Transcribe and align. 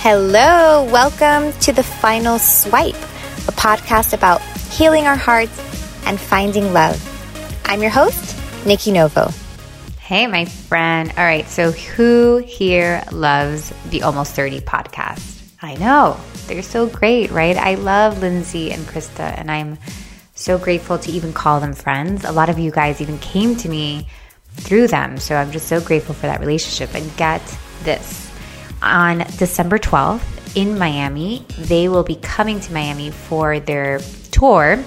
Hello, 0.00 0.84
welcome 0.84 1.52
to 1.58 1.72
the 1.72 1.82
final 1.82 2.38
swipe, 2.38 2.94
a 2.94 3.52
podcast 3.52 4.12
about 4.12 4.40
healing 4.70 5.08
our 5.08 5.16
hearts 5.16 5.58
and 6.06 6.20
finding 6.20 6.72
love. 6.72 6.96
I'm 7.64 7.82
your 7.82 7.90
host, 7.90 8.38
Nikki 8.64 8.92
Novo. 8.92 9.30
Hey, 9.98 10.28
my 10.28 10.44
friend. 10.44 11.12
All 11.18 11.24
right, 11.24 11.48
so 11.48 11.72
who 11.72 12.36
here 12.36 13.02
loves 13.10 13.72
the 13.90 14.02
Almost 14.02 14.34
30 14.34 14.60
podcast? 14.60 15.42
I 15.62 15.74
know, 15.74 16.18
they're 16.46 16.62
so 16.62 16.86
great, 16.86 17.32
right? 17.32 17.56
I 17.56 17.74
love 17.74 18.20
Lindsey 18.20 18.70
and 18.70 18.86
Krista, 18.86 19.36
and 19.36 19.50
I'm 19.50 19.78
so 20.36 20.58
grateful 20.58 21.00
to 21.00 21.10
even 21.10 21.32
call 21.32 21.58
them 21.58 21.72
friends. 21.72 22.24
A 22.24 22.30
lot 22.30 22.48
of 22.48 22.58
you 22.60 22.70
guys 22.70 23.00
even 23.00 23.18
came 23.18 23.56
to 23.56 23.68
me 23.68 24.06
through 24.52 24.86
them, 24.86 25.18
so 25.18 25.34
I'm 25.34 25.50
just 25.50 25.66
so 25.66 25.80
grateful 25.80 26.14
for 26.14 26.28
that 26.28 26.38
relationship. 26.38 26.94
And 26.94 27.14
get 27.16 27.42
this 27.82 28.27
on 28.82 29.18
December 29.38 29.78
12th 29.78 30.56
in 30.56 30.78
Miami. 30.78 31.44
They 31.58 31.88
will 31.88 32.04
be 32.04 32.16
coming 32.16 32.60
to 32.60 32.72
Miami 32.72 33.10
for 33.10 33.60
their 33.60 34.00
tour. 34.30 34.82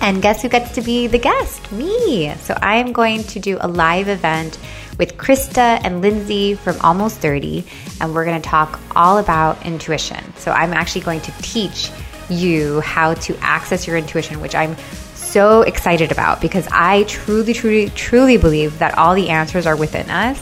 And 0.00 0.20
guess 0.20 0.42
who 0.42 0.48
gets 0.48 0.72
to 0.72 0.82
be 0.82 1.06
the 1.06 1.18
guest? 1.18 1.70
Me. 1.72 2.34
So 2.40 2.56
I 2.60 2.76
am 2.76 2.92
going 2.92 3.24
to 3.24 3.40
do 3.40 3.58
a 3.60 3.68
live 3.68 4.08
event 4.08 4.58
with 4.98 5.16
Krista 5.16 5.80
and 5.82 6.02
Lindsey 6.02 6.54
from 6.54 6.80
Almost 6.80 7.18
30, 7.18 7.64
and 8.00 8.14
we're 8.14 8.24
going 8.24 8.40
to 8.40 8.48
talk 8.48 8.78
all 8.94 9.18
about 9.18 9.64
intuition. 9.64 10.34
So 10.36 10.52
I'm 10.52 10.72
actually 10.72 11.00
going 11.02 11.20
to 11.22 11.32
teach 11.42 11.90
you 12.28 12.80
how 12.80 13.14
to 13.14 13.36
access 13.38 13.86
your 13.86 13.96
intuition, 13.96 14.40
which 14.40 14.54
I'm 14.54 14.76
so 15.14 15.62
excited 15.62 16.12
about 16.12 16.40
because 16.40 16.68
I 16.70 17.04
truly, 17.04 17.52
truly, 17.54 17.90
truly 17.90 18.36
believe 18.36 18.78
that 18.78 18.96
all 18.96 19.14
the 19.14 19.30
answers 19.30 19.66
are 19.66 19.76
within 19.76 20.08
us 20.10 20.38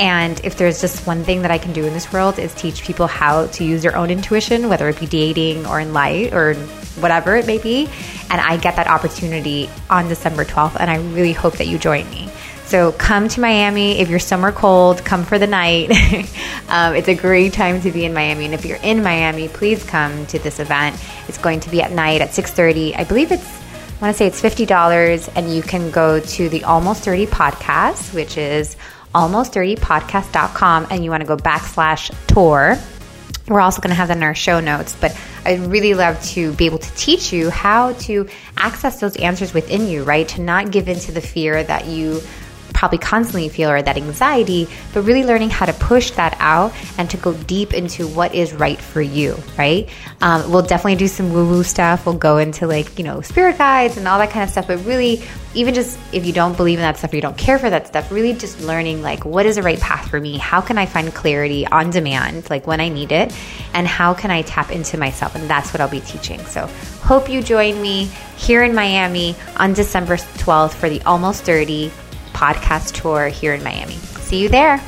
and 0.00 0.40
if 0.44 0.56
there's 0.56 0.80
just 0.80 1.06
one 1.06 1.24
thing 1.24 1.42
that 1.42 1.50
I 1.50 1.58
can 1.58 1.74
do 1.74 1.84
in 1.84 1.92
this 1.92 2.10
world 2.10 2.38
is 2.38 2.54
teach 2.54 2.82
people 2.82 3.06
how 3.06 3.48
to 3.48 3.64
use 3.64 3.82
their 3.82 3.94
own 3.94 4.10
intuition, 4.10 4.70
whether 4.70 4.88
it 4.88 4.98
be 4.98 5.06
dating 5.06 5.66
or 5.66 5.78
in 5.78 5.92
life 5.92 6.32
or 6.32 6.54
whatever 7.00 7.36
it 7.36 7.46
may 7.46 7.58
be. 7.58 7.86
And 8.30 8.40
I 8.40 8.56
get 8.56 8.76
that 8.76 8.86
opportunity 8.86 9.68
on 9.90 10.08
December 10.08 10.46
12th. 10.46 10.80
And 10.80 10.90
I 10.90 10.96
really 11.12 11.34
hope 11.34 11.58
that 11.58 11.66
you 11.66 11.78
join 11.78 12.08
me. 12.08 12.30
So 12.64 12.92
come 12.92 13.28
to 13.28 13.42
Miami. 13.42 13.98
If 13.98 14.08
you're 14.08 14.20
summer 14.20 14.52
cold, 14.52 15.04
come 15.04 15.22
for 15.22 15.38
the 15.38 15.46
night. 15.46 15.90
um, 16.68 16.94
it's 16.94 17.08
a 17.08 17.14
great 17.14 17.52
time 17.52 17.82
to 17.82 17.92
be 17.92 18.06
in 18.06 18.14
Miami. 18.14 18.46
And 18.46 18.54
if 18.54 18.64
you're 18.64 18.78
in 18.82 19.02
Miami, 19.02 19.48
please 19.48 19.84
come 19.84 20.24
to 20.28 20.38
this 20.38 20.60
event. 20.60 20.96
It's 21.28 21.36
going 21.36 21.60
to 21.60 21.70
be 21.70 21.82
at 21.82 21.92
night 21.92 22.22
at 22.22 22.30
6.30. 22.30 22.98
I 22.98 23.04
believe 23.04 23.32
it's 23.32 23.60
I 24.00 24.04
want 24.04 24.16
to 24.16 24.18
say 24.18 24.26
it's 24.26 24.40
$50 24.40 25.28
and 25.36 25.54
you 25.54 25.60
can 25.60 25.90
go 25.90 26.20
to 26.20 26.48
the 26.48 26.64
Almost 26.64 27.04
30 27.04 27.26
podcast, 27.26 28.14
which 28.14 28.38
is 28.38 28.78
almost30podcast.com 29.14 30.86
and 30.90 31.04
you 31.04 31.10
want 31.10 31.22
to 31.22 31.26
go 31.26 31.36
backslash 31.36 32.14
tour. 32.26 32.78
We're 33.48 33.60
also 33.60 33.80
going 33.80 33.90
to 33.90 33.96
have 33.96 34.08
that 34.08 34.16
in 34.16 34.22
our 34.22 34.34
show 34.34 34.60
notes, 34.60 34.96
but 35.00 35.18
I'd 35.44 35.60
really 35.60 35.94
love 35.94 36.22
to 36.30 36.52
be 36.52 36.66
able 36.66 36.78
to 36.78 36.94
teach 36.94 37.32
you 37.32 37.50
how 37.50 37.94
to 37.94 38.28
access 38.56 39.00
those 39.00 39.16
answers 39.16 39.52
within 39.52 39.88
you, 39.88 40.04
right? 40.04 40.28
To 40.28 40.40
not 40.40 40.70
give 40.70 40.88
into 40.88 41.10
the 41.10 41.20
fear 41.20 41.62
that 41.64 41.86
you 41.86 42.20
probably 42.72 42.98
constantly 42.98 43.48
feel 43.48 43.70
or 43.70 43.80
that 43.82 43.96
anxiety, 43.96 44.68
but 44.92 45.02
really 45.02 45.24
learning 45.24 45.50
how 45.50 45.66
to 45.66 45.72
push 45.74 46.10
that 46.12 46.36
out 46.40 46.72
and 46.98 47.10
to 47.10 47.16
go 47.16 47.34
deep 47.34 47.74
into 47.74 48.06
what 48.06 48.34
is 48.34 48.52
right 48.52 48.80
for 48.80 49.02
you, 49.02 49.36
right? 49.58 49.88
Um, 50.20 50.50
we'll 50.50 50.62
definitely 50.62 50.96
do 50.96 51.08
some 51.08 51.32
woo 51.32 51.48
woo 51.48 51.62
stuff. 51.62 52.06
We'll 52.06 52.16
go 52.16 52.38
into 52.38 52.66
like, 52.66 52.98
you 52.98 53.04
know, 53.04 53.20
spirit 53.20 53.58
guides 53.58 53.96
and 53.96 54.06
all 54.08 54.18
that 54.18 54.30
kind 54.30 54.44
of 54.44 54.50
stuff, 54.50 54.66
but 54.66 54.84
really, 54.84 55.22
even 55.54 55.74
just 55.74 55.98
if 56.12 56.24
you 56.24 56.32
don't 56.32 56.56
believe 56.56 56.78
in 56.78 56.82
that 56.82 56.96
stuff 56.96 57.12
or 57.12 57.16
you 57.16 57.22
don't 57.22 57.36
care 57.36 57.58
for 57.58 57.68
that 57.68 57.88
stuff, 57.88 58.12
really 58.12 58.32
just 58.34 58.60
learning 58.60 59.02
like, 59.02 59.24
what 59.24 59.46
is 59.46 59.56
the 59.56 59.62
right 59.62 59.80
path 59.80 60.08
for 60.08 60.20
me? 60.20 60.36
How 60.38 60.60
can 60.60 60.78
I 60.78 60.86
find 60.86 61.12
clarity 61.12 61.66
on 61.66 61.90
demand, 61.90 62.48
like 62.50 62.66
when 62.66 62.80
I 62.80 62.88
need 62.88 63.10
it? 63.10 63.34
And 63.74 63.86
how 63.86 64.14
can 64.14 64.30
I 64.30 64.42
tap 64.42 64.70
into 64.70 64.96
myself? 64.96 65.34
And 65.34 65.50
that's 65.50 65.72
what 65.72 65.80
I'll 65.80 65.88
be 65.88 66.00
teaching. 66.00 66.38
So, 66.46 66.66
hope 67.02 67.28
you 67.28 67.42
join 67.42 67.80
me 67.82 68.08
here 68.36 68.62
in 68.62 68.74
Miami 68.74 69.34
on 69.56 69.72
December 69.72 70.16
12th 70.16 70.74
for 70.74 70.88
the 70.88 71.02
Almost 71.02 71.42
30 71.42 71.90
podcast 72.40 72.94
tour 72.94 73.28
here 73.28 73.52
in 73.52 73.62
Miami. 73.62 73.96
See 74.22 74.40
you 74.40 74.48
there. 74.48 74.78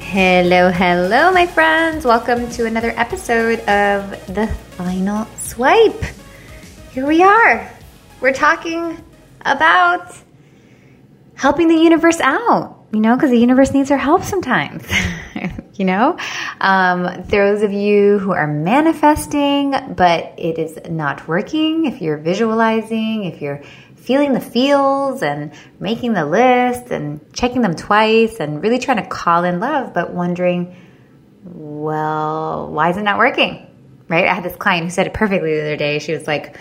Hello, 0.00 0.70
hello, 0.70 1.30
my 1.30 1.46
friends. 1.46 2.06
Welcome 2.06 2.48
to 2.52 2.64
another 2.64 2.94
episode 2.96 3.60
of 3.68 4.34
The 4.34 4.46
Final 4.70 5.26
Swipe. 5.36 6.02
Here 6.92 7.06
we 7.06 7.22
are. 7.22 7.70
We're 8.22 8.32
talking 8.32 9.04
about 9.42 10.16
helping 11.34 11.68
the 11.68 11.76
universe 11.76 12.20
out, 12.20 12.82
you 12.92 13.00
know, 13.00 13.14
because 13.14 13.28
the 13.28 13.38
universe 13.38 13.72
needs 13.74 13.90
our 13.90 13.98
help 13.98 14.22
sometimes. 14.22 14.90
you 15.74 15.84
know, 15.84 16.16
um, 16.62 17.24
those 17.28 17.60
of 17.60 17.72
you 17.72 18.18
who 18.18 18.32
are 18.32 18.46
manifesting, 18.46 19.72
but 19.94 20.32
it 20.38 20.58
is 20.58 20.78
not 20.88 21.28
working, 21.28 21.84
if 21.84 22.00
you're 22.00 22.16
visualizing, 22.16 23.24
if 23.24 23.42
you're 23.42 23.62
feeling 24.02 24.32
the 24.32 24.40
feels 24.40 25.22
and 25.22 25.52
making 25.78 26.12
the 26.12 26.24
list 26.24 26.90
and 26.90 27.20
checking 27.32 27.62
them 27.62 27.74
twice 27.74 28.40
and 28.40 28.62
really 28.62 28.78
trying 28.78 28.96
to 28.96 29.06
call 29.06 29.44
in 29.44 29.60
love, 29.60 29.94
but 29.94 30.12
wondering, 30.12 30.76
well, 31.44 32.70
why 32.70 32.90
is 32.90 32.96
it 32.96 33.02
not 33.02 33.18
working? 33.18 33.66
Right? 34.08 34.26
I 34.26 34.34
had 34.34 34.44
this 34.44 34.56
client 34.56 34.84
who 34.84 34.90
said 34.90 35.06
it 35.06 35.14
perfectly 35.14 35.54
the 35.54 35.62
other 35.62 35.76
day. 35.76 35.98
She 35.98 36.12
was 36.12 36.26
like, 36.26 36.56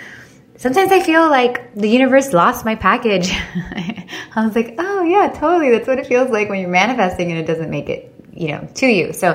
Sometimes 0.58 0.92
I 0.92 1.00
feel 1.00 1.28
like 1.28 1.74
the 1.74 1.88
universe 1.88 2.34
lost 2.34 2.66
my 2.66 2.76
package. 2.76 3.32
I 4.36 4.46
was 4.46 4.56
like, 4.56 4.76
oh, 4.78 5.02
yeah, 5.02 5.30
totally. 5.30 5.72
That's 5.72 5.88
what 5.88 5.98
it 5.98 6.06
feels 6.06 6.30
like 6.30 6.50
when 6.50 6.60
you're 6.60 6.70
manifesting 6.70 7.32
and 7.32 7.40
it 7.40 7.48
doesn't 7.48 7.72
make 7.72 7.90
it, 7.90 8.14
you 8.32 8.50
know, 8.50 8.70
to 8.76 8.86
you. 8.86 9.12
So 9.12 9.32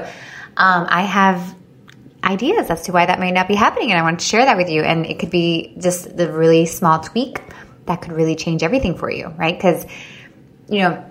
um, 0.56 0.87
I 0.88 1.03
have 1.03 1.56
ideas 2.23 2.71
as 2.71 2.83
to 2.83 2.93
why 2.93 3.06
that 3.06 3.19
might 3.19 3.33
not 3.33 3.49
be 3.49 3.56
happening, 3.56 3.91
and 3.91 3.99
I 3.99 4.03
want 4.03 4.21
to 4.21 4.25
share 4.25 4.44
that 4.44 4.56
with 4.56 4.71
you. 4.71 4.83
And 4.83 5.05
it 5.05 5.19
could 5.19 5.31
be 5.31 5.75
just 5.81 6.17
the 6.17 6.33
really 6.33 6.65
small 6.65 7.00
tweak 7.00 7.41
that 7.86 8.02
could 8.02 8.12
really 8.12 8.36
change 8.36 8.62
everything 8.62 8.97
for 8.97 9.10
you, 9.10 9.28
right? 9.28 9.56
Because, 9.56 9.86
you 10.69 10.80
know, 10.80 11.04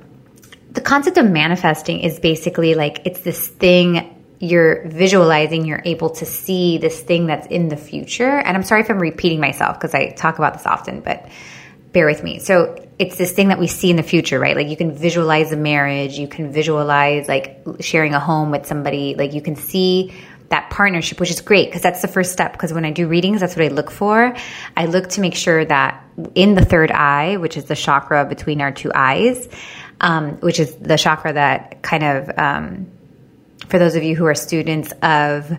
the 0.72 0.82
concept 0.82 1.18
of 1.18 1.30
manifesting 1.30 2.02
is 2.02 2.20
basically 2.20 2.76
like 2.76 3.02
it's 3.06 3.22
this 3.22 3.48
thing 3.48 4.12
you're 4.40 4.88
visualizing, 4.88 5.66
you're 5.66 5.82
able 5.86 6.10
to 6.10 6.26
see 6.26 6.78
this 6.78 7.00
thing 7.00 7.28
that's 7.28 7.48
in 7.48 7.70
the 7.70 7.78
future. 7.78 8.30
And 8.30 8.56
I'm 8.56 8.64
sorry 8.64 8.82
if 8.82 8.90
I'm 8.90 9.00
repeating 9.00 9.40
myself 9.40 9.78
because 9.80 9.94
I 9.94 10.10
talk 10.10 10.38
about 10.38 10.54
this 10.54 10.66
often, 10.66 11.00
but 11.00 11.30
bear 11.94 12.06
with 12.06 12.22
me. 12.24 12.40
So 12.40 12.76
it's 13.00 13.18
this 13.18 13.32
thing 13.32 13.48
that 13.48 13.60
we 13.60 13.68
see 13.68 13.90
in 13.90 13.96
the 13.96 14.04
future, 14.04 14.38
right? 14.38 14.56
Like 14.56 14.68
you 14.68 14.76
can 14.76 14.92
visualize 14.92 15.54
a 15.54 15.58
marriage, 15.58 16.20
you 16.20 16.28
can 16.28 16.52
visualize 16.52 17.30
like 17.30 17.62
sharing 17.80 18.14
a 18.14 18.20
home 18.20 18.52
with 18.52 18.66
somebody, 18.66 19.16
like 19.16 19.34
you 19.34 19.42
can 19.42 19.56
see 19.56 20.14
that 20.50 20.70
partnership, 20.70 21.20
which 21.20 21.32
is 21.32 21.42
great 21.42 21.70
because 21.70 21.82
that's 21.82 22.02
the 22.02 22.08
first 22.08 22.32
step. 22.32 22.52
Because 22.52 22.74
when 22.74 22.86
I 22.86 22.92
do 22.92 23.08
readings, 23.08 23.42
that's 23.42 23.56
what 23.56 23.66
I 23.66 23.70
look 23.70 23.92
for. 23.92 24.36
I 24.78 24.86
look 24.86 25.10
to 25.10 25.22
make 25.22 25.36
sure 25.36 25.66
that 25.66 26.04
in 26.36 26.56
the 26.56 26.64
third 26.64 26.92
eye, 26.92 27.38
which 27.38 27.58
is 27.58 27.66
the 27.66 27.76
chakra 27.76 28.26
between 28.26 28.62
our 28.62 28.72
two 28.72 28.92
eyes, 28.94 29.48
um, 30.02 30.34
which 30.42 30.60
is 30.60 30.76
the 30.76 30.98
chakra 30.98 31.34
that 31.34 31.82
kind 31.82 32.04
of, 32.04 32.38
um, 32.38 32.88
for 33.68 33.80
those 33.80 33.96
of 33.96 34.04
you 34.04 34.16
who 34.16 34.26
are 34.26 34.36
students 34.36 34.94
of 35.02 35.58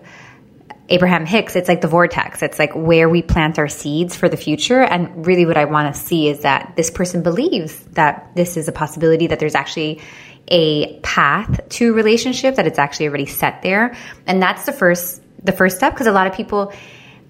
Abraham 0.89 1.25
Hicks, 1.25 1.55
it's 1.55 1.67
like 1.67 1.81
the 1.81 1.87
vortex. 1.87 2.41
It's 2.41 2.57
like 2.57 2.73
where 2.73 3.09
we 3.09 3.21
plant 3.21 3.59
our 3.59 3.67
seeds 3.67 4.15
for 4.15 4.29
the 4.29 4.37
future. 4.37 4.81
And 4.81 5.25
really, 5.25 5.45
what 5.45 5.57
I 5.57 5.65
want 5.65 5.93
to 5.93 5.99
see 5.99 6.29
is 6.29 6.41
that 6.41 6.73
this 6.77 6.89
person 6.89 7.23
believes 7.23 7.77
that 7.91 8.31
this 8.35 8.55
is 8.55 8.69
a 8.69 8.71
possibility, 8.71 9.27
that 9.27 9.39
there's 9.39 9.55
actually 9.55 10.01
a 10.47 10.99
path 10.99 11.67
to 11.69 11.93
relationship 11.93 12.55
that 12.55 12.67
it's 12.67 12.79
actually 12.79 13.07
already 13.07 13.25
set 13.25 13.61
there. 13.61 13.95
And 14.25 14.41
that's 14.41 14.65
the 14.65 14.71
first 14.71 15.21
the 15.43 15.51
first 15.51 15.77
step 15.77 15.93
because 15.93 16.07
a 16.07 16.11
lot 16.11 16.27
of 16.27 16.33
people 16.33 16.73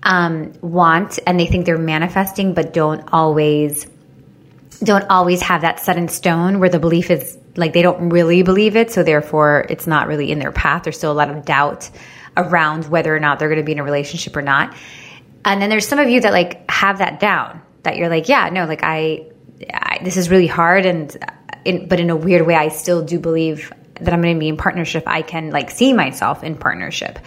um, 0.03 0.53
want 0.61 1.19
and 1.27 1.39
they 1.39 1.45
think 1.45 1.66
they're 1.66 1.77
manifesting 1.77 2.53
but 2.53 2.73
don't 2.73 3.09
always 3.11 3.85
don't 4.83 5.09
always 5.09 5.41
have 5.41 5.61
that 5.61 5.79
set 5.79 5.97
in 5.97 6.07
stone 6.07 6.59
where 6.59 6.69
the 6.69 6.79
belief 6.79 7.09
is 7.09 7.38
like 7.56 7.73
they 7.73 7.81
don't 7.81 8.09
really 8.09 8.44
believe 8.44 8.75
it. 8.75 8.91
So 8.91 9.03
therefore 9.03 9.66
it's 9.69 9.88
not 9.88 10.07
really 10.07 10.31
in 10.31 10.39
their 10.39 10.51
path. 10.51 10.83
There's 10.83 10.97
still 10.97 11.12
a 11.12 11.13
lot 11.13 11.30
of 11.30 11.45
doubt 11.45 11.89
around 12.36 12.88
whether 12.88 13.15
or 13.15 13.19
not 13.19 13.39
they're 13.39 13.50
going 13.50 13.59
to 13.59 13.65
be 13.65 13.71
in 13.71 13.80
a 13.80 13.83
relationship 13.83 14.36
or 14.36 14.44
not. 14.44 14.75
And 15.44 15.62
then 15.62 15.69
there's 15.69 15.88
some 15.88 15.97
of 15.97 16.09
you 16.09 16.21
that 16.21 16.31
like 16.31 16.69
have 16.69 17.00
that 17.00 17.19
down 17.19 17.62
that 17.83 17.97
you're 17.97 18.09
like 18.09 18.30
yeah 18.30 18.50
no 18.50 18.65
like 18.65 18.81
I, 18.83 19.27
I 19.74 20.00
this 20.03 20.18
is 20.18 20.30
really 20.30 20.47
hard 20.47 20.86
and 20.86 21.18
in, 21.67 21.87
but 21.87 21.99
in 21.99 22.09
a 22.09 22.15
weird 22.15 22.47
way, 22.47 22.55
I 22.55 22.69
still 22.69 23.03
do 23.03 23.19
believe 23.19 23.71
that 23.99 24.13
I'm 24.13 24.21
going 24.21 24.35
to 24.35 24.39
be 24.39 24.47
in 24.47 24.57
partnership. 24.57 25.03
I 25.05 25.21
can 25.21 25.51
like 25.51 25.69
see 25.69 25.93
myself 25.93 26.43
in 26.43 26.55
partnership, 26.55 27.19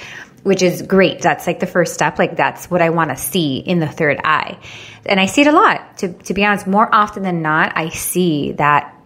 which 0.42 0.62
is 0.62 0.82
great. 0.82 1.20
That's 1.20 1.46
like 1.46 1.60
the 1.60 1.66
first 1.66 1.92
step. 1.92 2.18
Like 2.18 2.36
that's 2.36 2.70
what 2.70 2.80
I 2.80 2.90
want 2.90 3.10
to 3.10 3.16
see 3.16 3.58
in 3.58 3.80
the 3.80 3.88
third 3.88 4.20
eye. 4.24 4.58
And 5.04 5.20
I 5.20 5.26
see 5.26 5.42
it 5.42 5.46
a 5.46 5.52
lot. 5.52 5.98
To, 5.98 6.12
to 6.12 6.34
be 6.34 6.44
honest, 6.44 6.66
more 6.66 6.92
often 6.92 7.22
than 7.22 7.42
not, 7.42 7.76
I 7.76 7.90
see 7.90 8.52
that 8.52 8.96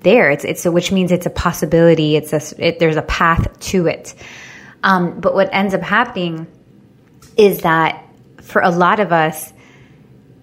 there. 0.00 0.30
It's, 0.30 0.44
it's, 0.44 0.64
which 0.64 0.90
means 0.90 1.12
it's 1.12 1.26
a 1.26 1.30
possibility. 1.30 2.16
It's 2.16 2.32
a, 2.32 2.66
it, 2.66 2.78
there's 2.78 2.96
a 2.96 3.02
path 3.02 3.60
to 3.60 3.86
it. 3.86 4.14
Um, 4.82 5.20
but 5.20 5.34
what 5.34 5.50
ends 5.52 5.74
up 5.74 5.82
happening 5.82 6.46
is 7.36 7.62
that 7.62 8.04
for 8.42 8.62
a 8.62 8.70
lot 8.70 8.98
of 8.98 9.12
us, 9.12 9.52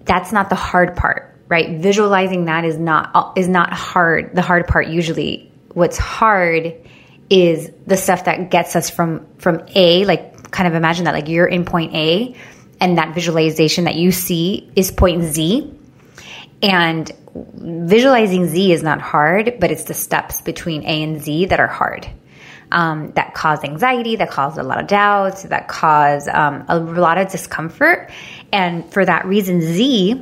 that's 0.06 0.32
not 0.32 0.50
the 0.50 0.56
hard 0.56 0.96
part 0.96 1.27
right? 1.50 1.80
Visualizing 1.80 2.46
that 2.46 2.66
is 2.66 2.78
not 2.78 3.38
is 3.38 3.48
not 3.48 3.74
hard. 3.74 4.36
The 4.36 4.42
hard 4.42 4.68
part 4.68 4.88
usually 4.88 5.52
what's 5.74 5.98
hard 5.98 6.74
is 7.30 7.72
the 7.86 7.98
stuff 7.98 8.26
that 8.26 8.50
gets 8.50 8.76
us 8.76 8.90
from 8.90 9.28
from 9.38 9.64
A, 9.76 10.06
like 10.06 10.52
kind 10.52 10.68
of 10.68 10.74
imagine 10.74 11.06
that 11.06 11.14
like 11.14 11.28
you're 11.28 11.48
in 11.48 11.66
point 11.66 11.94
A 11.94 12.36
and 12.80 12.98
that 12.98 13.14
visualization 13.14 13.86
that 13.86 13.96
you 13.96 14.12
see 14.12 14.70
is 14.76 14.92
point 14.92 15.24
Z. 15.24 15.74
And 16.62 17.12
visualizing 17.36 18.48
Z 18.48 18.72
is 18.72 18.82
not 18.82 19.02
hard, 19.02 19.60
but 19.60 19.72
it's 19.72 19.84
the 19.84 19.94
steps 19.94 20.42
between 20.42 20.84
A 20.84 21.04
and 21.04 21.22
Z 21.22 21.46
that 21.46 21.60
are 21.60 21.68
hard. 21.68 22.10
Um, 22.70 23.12
that 23.12 23.34
cause 23.34 23.64
anxiety, 23.64 24.18
that 24.18 24.30
cause 24.30 24.58
a 24.58 24.64
lot 24.64 24.82
of 24.82 24.88
doubts, 24.88 25.44
that 25.44 25.68
cause 25.68 26.28
um, 26.28 26.66
a 26.68 26.78
lot 26.78 27.18
of 27.18 27.32
discomfort. 27.32 28.12
And 28.52 28.92
for 28.92 29.06
that 29.06 29.26
reason, 29.26 29.62
Z, 29.62 30.22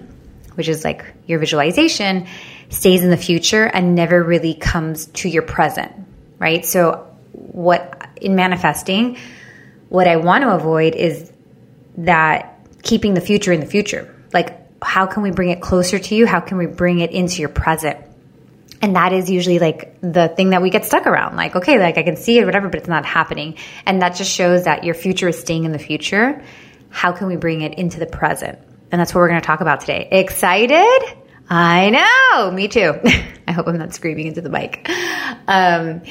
which 0.54 0.68
is 0.68 0.84
like 0.84 1.06
your 1.26 1.40
visualization, 1.40 2.28
stays 2.70 3.04
in 3.04 3.10
the 3.10 3.18
future 3.18 3.66
and 3.66 3.96
never 3.96 4.24
really 4.24 4.54
comes 4.54 5.08
to 5.08 5.30
your 5.30 5.44
present, 5.44 5.92
right? 6.40 6.66
So, 6.66 7.08
what 7.32 8.10
in 8.22 8.36
manifesting, 8.36 9.18
what 9.90 10.08
I 10.08 10.18
want 10.18 10.44
to 10.44 10.52
avoid 10.52 10.96
is 10.96 11.32
that 11.98 12.60
keeping 12.84 13.14
the 13.14 13.22
future 13.22 13.52
in 13.52 13.60
the 13.60 13.66
future. 13.66 14.14
Like, 14.34 14.62
how 14.82 15.06
can 15.06 15.24
we 15.24 15.32
bring 15.32 15.50
it 15.50 15.62
closer 15.62 16.00
to 16.00 16.16
you? 16.16 16.26
How 16.26 16.40
can 16.40 16.58
we 16.58 16.66
bring 16.66 17.00
it 17.00 17.12
into 17.12 17.40
your 17.40 17.50
present? 17.50 18.00
And 18.82 18.96
that 18.96 19.14
is 19.14 19.30
usually 19.32 19.60
like 19.60 19.98
the 20.02 20.28
thing 20.28 20.52
that 20.52 20.62
we 20.62 20.70
get 20.70 20.86
stuck 20.86 21.08
around. 21.08 21.36
Like, 21.36 21.56
okay, 21.56 21.80
like 21.80 21.98
I 21.98 22.04
can 22.04 22.18
see 22.18 22.38
it, 22.38 22.46
whatever, 22.46 22.70
but 22.70 22.80
it's 22.80 22.88
not 22.88 23.06
happening. 23.06 23.56
And 23.86 24.02
that 24.02 24.16
just 24.16 24.32
shows 24.32 24.66
that 24.66 24.84
your 24.84 24.94
future 24.94 25.28
is 25.28 25.40
staying 25.40 25.64
in 25.64 25.72
the 25.72 25.80
future. 25.80 26.44
How 26.90 27.12
can 27.12 27.28
we 27.28 27.36
bring 27.36 27.62
it 27.62 27.76
into 27.76 28.00
the 28.00 28.06
present? 28.06 28.60
And 28.92 29.00
that's 29.00 29.14
what 29.14 29.22
we're 29.22 29.30
going 29.30 29.42
to 29.42 29.46
talk 29.46 29.62
about 29.62 29.82
today. 29.82 30.08
Excited? 30.12 31.18
I 31.50 31.90
know, 31.90 32.52
me 32.52 32.68
too. 32.68 32.94
I 33.48 33.52
hope 33.52 33.68
I'm 33.68 33.78
not 33.78 33.94
screaming 33.94 34.28
into 34.28 34.42
the 34.42 34.50
mic. 34.50 34.90
Um, 35.48 36.02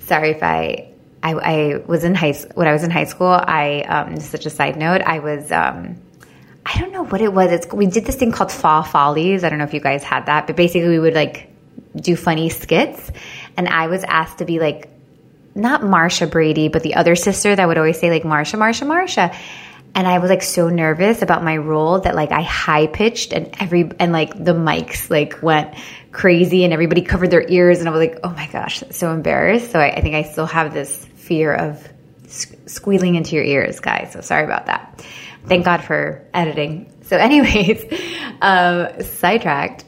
sorry 0.00 0.30
if 0.30 0.42
I, 0.42 0.92
I, 1.22 1.34
I 1.34 1.76
was 1.78 2.04
in 2.04 2.14
high 2.14 2.34
when 2.54 2.68
I 2.68 2.72
was 2.72 2.84
in 2.84 2.90
high 2.90 3.04
school. 3.04 3.28
I 3.28 3.80
um, 3.82 4.20
such 4.20 4.46
a 4.46 4.50
side 4.50 4.76
note. 4.76 5.00
I 5.02 5.18
was 5.18 5.50
um, 5.50 6.00
I 6.68 6.78
don't 6.78 6.92
know 6.92 7.04
what 7.04 7.20
it 7.22 7.32
was. 7.32 7.50
It's, 7.50 7.72
we 7.72 7.86
did 7.86 8.04
this 8.04 8.16
thing 8.16 8.30
called 8.30 8.52
Fall 8.52 8.82
Follies. 8.82 9.42
I 9.42 9.48
don't 9.48 9.58
know 9.58 9.64
if 9.64 9.72
you 9.72 9.80
guys 9.80 10.04
had 10.04 10.26
that, 10.26 10.46
but 10.46 10.54
basically 10.54 10.88
we 10.88 10.98
would 10.98 11.14
like 11.14 11.50
do 11.96 12.14
funny 12.14 12.50
skits. 12.50 13.10
And 13.56 13.68
I 13.68 13.86
was 13.86 14.04
asked 14.04 14.38
to 14.38 14.44
be 14.44 14.60
like, 14.60 14.90
not 15.54 15.82
Marcia 15.82 16.26
Brady, 16.26 16.68
but 16.68 16.82
the 16.82 16.94
other 16.94 17.16
sister 17.16 17.56
that 17.56 17.66
would 17.66 17.78
always 17.78 17.98
say 17.98 18.10
like 18.10 18.24
Marcia, 18.24 18.58
Marcia, 18.58 18.84
Marcia. 18.84 19.34
And 19.94 20.06
I 20.06 20.18
was 20.18 20.30
like 20.30 20.42
so 20.42 20.68
nervous 20.68 21.22
about 21.22 21.42
my 21.42 21.56
role 21.56 22.00
that 22.00 22.14
like 22.14 22.30
I 22.30 22.42
high 22.42 22.86
pitched 22.86 23.32
and 23.32 23.50
every, 23.58 23.90
and 23.98 24.12
like 24.12 24.32
the 24.32 24.52
mics 24.52 25.10
like 25.10 25.42
went 25.42 25.74
crazy 26.12 26.64
and 26.64 26.72
everybody 26.72 27.02
covered 27.02 27.30
their 27.30 27.46
ears. 27.48 27.80
And 27.80 27.88
I 27.88 27.92
was 27.92 28.00
like, 28.00 28.20
oh 28.22 28.30
my 28.30 28.46
gosh, 28.48 28.82
so 28.90 29.12
embarrassed. 29.12 29.72
So 29.72 29.80
I, 29.80 29.90
I 29.90 30.00
think 30.00 30.14
I 30.14 30.22
still 30.22 30.46
have 30.46 30.72
this 30.72 31.04
fear 31.04 31.52
of 31.52 31.86
squealing 32.28 33.14
into 33.14 33.34
your 33.34 33.44
ears, 33.44 33.80
guys. 33.80 34.12
So 34.12 34.20
sorry 34.20 34.44
about 34.44 34.66
that. 34.66 35.04
Thank 35.46 35.64
God 35.64 35.82
for 35.82 36.26
editing. 36.34 36.92
So, 37.02 37.16
anyways, 37.18 37.84
um, 38.40 39.00
sidetracked. 39.02 39.84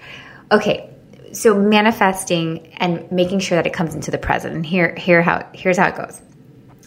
Okay, 0.51 0.91
so 1.33 1.55
manifesting 1.55 2.75
and 2.79 3.11
making 3.13 3.41
sure 3.41 3.57
that 3.57 3.67
it 3.67 3.73
comes 3.73 3.95
into 3.95 4.11
the 4.11 4.19
present. 4.19 4.55
And 4.55 4.67
here, 4.67 4.95
here 4.95 5.23
how 5.23 5.49
here's 5.53 5.77
how 5.77 5.89
it 5.89 5.97
goes. 5.97 6.21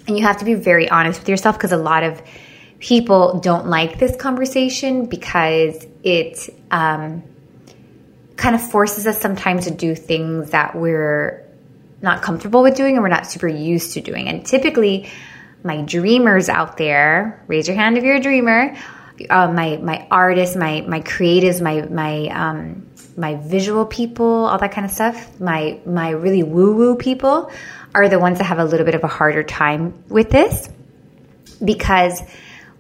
And 0.08 0.18
you 0.18 0.24
have 0.24 0.38
to 0.38 0.46
be 0.46 0.56
very 0.56 0.90
honest 0.90 1.22
with 1.22 1.30
yourself 1.30 1.58
because 1.58 1.72
a 1.72 1.78
lot 1.78 2.04
of 2.04 2.22
people 2.84 3.40
don't 3.40 3.68
like 3.68 3.98
this 3.98 4.14
conversation 4.18 5.06
because 5.06 5.88
it 6.04 6.50
um, 6.70 7.24
kind 8.36 8.56
of 8.56 8.62
forces 8.62 9.08
us 9.08 9.22
sometimes 9.22 9.64
to 9.64 9.72
do 9.72 9.96
things 9.96 10.50
that 10.50 10.76
we're 10.76 11.48
not 12.02 12.22
comfortable 12.22 12.62
with 12.62 12.76
doing 12.76 12.96
and 12.96 13.02
we're 13.02 13.08
not 13.08 13.26
super 13.26 13.48
used 13.48 13.94
to 13.94 14.02
doing. 14.02 14.28
And 14.28 14.46
typically, 14.46 15.10
my 15.64 15.82
dreamers 15.82 16.50
out 16.50 16.76
there, 16.76 17.42
raise 17.48 17.70
your 17.70 17.78
hand 17.78 17.98
if 17.98 18.04
you're 18.04 18.18
a 18.18 18.22
dreamer. 18.22 18.76
Uh, 19.30 19.48
my 19.48 19.78
my 19.78 20.06
artists, 20.12 20.58
my 20.58 20.82
my 20.82 21.00
creatives, 21.00 21.62
my 21.62 21.84
my 21.84 22.28
um, 22.28 22.86
my 23.16 23.36
visual 23.36 23.86
people, 23.86 24.26
all 24.26 24.58
that 24.58 24.74
kind 24.74 24.84
of 24.84 24.92
stuff. 24.92 25.40
My 25.40 25.80
my 25.86 26.10
really 26.10 26.44
woo 26.44 26.76
woo 26.76 26.98
people 26.98 27.50
are 27.96 28.10
the 28.10 28.20
ones 28.20 28.40
that 28.40 28.46
have 28.46 28.60
a 28.60 28.66
little 28.66 28.86
bit 28.86 28.96
of 28.96 29.06
a 29.06 29.08
harder 29.08 29.44
time 29.44 30.04
with 30.10 30.32
this 30.32 30.68
because 31.64 32.22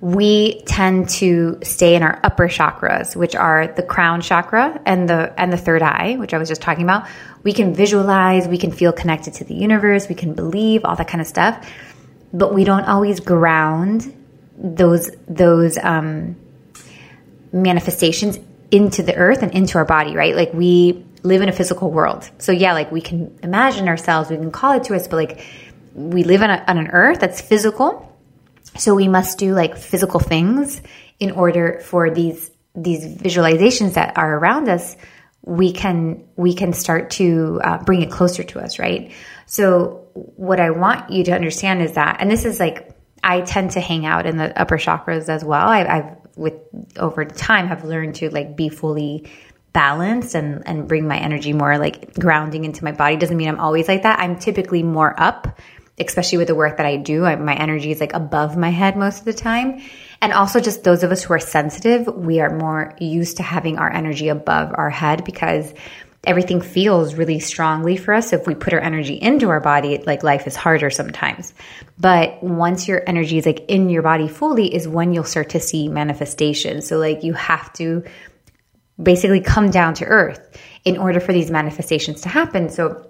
we 0.03 0.61
tend 0.63 1.07
to 1.07 1.59
stay 1.63 1.95
in 1.95 2.03
our 2.03 2.19
upper 2.23 2.49
chakras, 2.49 3.15
which 3.15 3.35
are 3.35 3.67
the 3.67 3.83
crown 3.83 4.19
chakra 4.19 4.81
and 4.85 5.07
the 5.07 5.33
and 5.37 5.53
the 5.53 5.57
third 5.57 5.81
eye, 5.81 6.17
which 6.17 6.33
I 6.33 6.37
was 6.37 6.49
just 6.49 6.61
talking 6.61 6.83
about. 6.83 7.07
We 7.43 7.53
can 7.53 7.73
visualize, 7.73 8.47
we 8.47 8.57
can 8.57 8.71
feel 8.71 8.91
connected 8.91 9.35
to 9.35 9.43
the 9.43 9.53
universe, 9.53 10.09
we 10.09 10.15
can 10.15 10.33
believe 10.33 10.83
all 10.85 10.95
that 10.95 11.07
kind 11.07 11.21
of 11.21 11.27
stuff 11.27 11.65
but 12.33 12.53
we 12.53 12.63
don't 12.63 12.85
always 12.85 13.19
ground 13.19 14.11
those 14.57 15.11
those 15.27 15.77
um, 15.77 16.35
manifestations 17.53 18.39
into 18.71 19.03
the 19.03 19.15
earth 19.15 19.43
and 19.43 19.51
into 19.53 19.77
our 19.77 19.85
body, 19.85 20.15
right? 20.15 20.35
Like 20.35 20.51
we 20.53 21.05
live 21.21 21.43
in 21.43 21.47
a 21.47 21.51
physical 21.51 21.91
world. 21.91 22.29
So 22.39 22.51
yeah, 22.51 22.73
like 22.73 22.91
we 22.91 23.01
can 23.01 23.39
imagine 23.43 23.87
ourselves, 23.87 24.31
we 24.31 24.37
can 24.37 24.51
call 24.51 24.73
it 24.73 24.85
to 24.85 24.95
us, 24.95 25.07
but 25.07 25.17
like 25.17 25.45
we 25.93 26.23
live 26.23 26.41
on, 26.41 26.49
a, 26.49 26.63
on 26.67 26.77
an 26.79 26.87
earth 26.87 27.19
that's 27.19 27.39
physical. 27.39 28.12
So 28.77 28.95
we 28.95 29.07
must 29.07 29.37
do 29.37 29.53
like 29.53 29.77
physical 29.77 30.19
things 30.19 30.81
in 31.19 31.31
order 31.31 31.81
for 31.83 32.09
these 32.09 32.51
these 32.75 33.05
visualizations 33.05 33.93
that 33.93 34.17
are 34.17 34.37
around 34.37 34.67
us. 34.67 34.95
We 35.43 35.73
can 35.73 36.23
we 36.35 36.53
can 36.53 36.73
start 36.73 37.11
to 37.11 37.61
uh, 37.63 37.83
bring 37.83 38.01
it 38.01 38.11
closer 38.11 38.43
to 38.43 38.59
us, 38.59 38.79
right? 38.79 39.11
So 39.45 40.07
what 40.13 40.59
I 40.59 40.71
want 40.71 41.11
you 41.11 41.23
to 41.25 41.31
understand 41.33 41.81
is 41.81 41.93
that, 41.93 42.17
and 42.19 42.31
this 42.31 42.45
is 42.45 42.59
like, 42.59 42.95
I 43.23 43.41
tend 43.41 43.71
to 43.71 43.79
hang 43.79 44.05
out 44.05 44.25
in 44.25 44.37
the 44.37 44.57
upper 44.59 44.77
chakras 44.77 45.29
as 45.29 45.43
well. 45.43 45.67
I, 45.67 45.83
have 45.83 46.17
with 46.35 46.53
over 46.97 47.25
time 47.25 47.67
have 47.67 47.83
learned 47.83 48.15
to 48.15 48.29
like 48.29 48.55
be 48.55 48.69
fully 48.69 49.29
balanced 49.71 50.35
and 50.35 50.63
and 50.67 50.87
bring 50.87 51.07
my 51.07 51.17
energy 51.17 51.51
more 51.51 51.77
like 51.77 52.13
grounding 52.15 52.65
into 52.65 52.83
my 52.83 52.91
body. 52.91 53.17
Doesn't 53.17 53.37
mean 53.37 53.49
I'm 53.49 53.59
always 53.59 53.87
like 53.87 54.03
that. 54.03 54.19
I'm 54.19 54.39
typically 54.39 54.83
more 54.83 55.13
up, 55.19 55.59
especially 55.99 56.39
with 56.39 56.47
the 56.47 56.55
work 56.55 56.77
that 56.77 56.85
I 56.85 56.97
do. 56.97 57.25
I, 57.25 57.35
my 57.35 57.55
energy 57.55 57.91
is 57.91 57.99
like 57.99 58.13
above 58.13 58.57
my 58.57 58.69
head 58.69 58.97
most 58.97 59.19
of 59.19 59.25
the 59.25 59.33
time. 59.33 59.81
And 60.21 60.33
also 60.33 60.59
just 60.59 60.83
those 60.83 61.03
of 61.03 61.11
us 61.11 61.23
who 61.23 61.33
are 61.33 61.39
sensitive, 61.39 62.07
we 62.07 62.39
are 62.39 62.55
more 62.55 62.95
used 62.99 63.37
to 63.37 63.43
having 63.43 63.77
our 63.77 63.91
energy 63.91 64.29
above 64.29 64.71
our 64.73 64.89
head 64.89 65.23
because 65.23 65.73
everything 66.25 66.61
feels 66.61 67.15
really 67.15 67.39
strongly 67.39 67.97
for 67.97 68.13
us. 68.13 68.29
So 68.29 68.37
if 68.37 68.47
we 68.47 68.55
put 68.55 68.73
our 68.73 68.79
energy 68.79 69.15
into 69.15 69.49
our 69.49 69.59
body, 69.59 69.97
like 70.05 70.23
life 70.23 70.47
is 70.47 70.55
harder 70.55 70.89
sometimes. 70.89 71.53
But 71.99 72.41
once 72.41 72.87
your 72.87 73.03
energy 73.05 73.37
is 73.37 73.45
like 73.45 73.65
in 73.67 73.89
your 73.89 74.01
body 74.01 74.27
fully 74.27 74.73
is 74.73 74.87
when 74.87 75.13
you'll 75.13 75.25
start 75.25 75.49
to 75.49 75.59
see 75.59 75.89
manifestation. 75.89 76.81
So 76.81 76.97
like 76.97 77.23
you 77.23 77.33
have 77.33 77.71
to 77.73 78.03
basically 79.01 79.41
come 79.41 79.69
down 79.69 79.95
to 79.95 80.05
earth 80.05 80.57
in 80.85 80.97
order 80.97 81.19
for 81.19 81.33
these 81.33 81.51
manifestations 81.51 82.21
to 82.21 82.29
happen. 82.29 82.69
So 82.69 83.09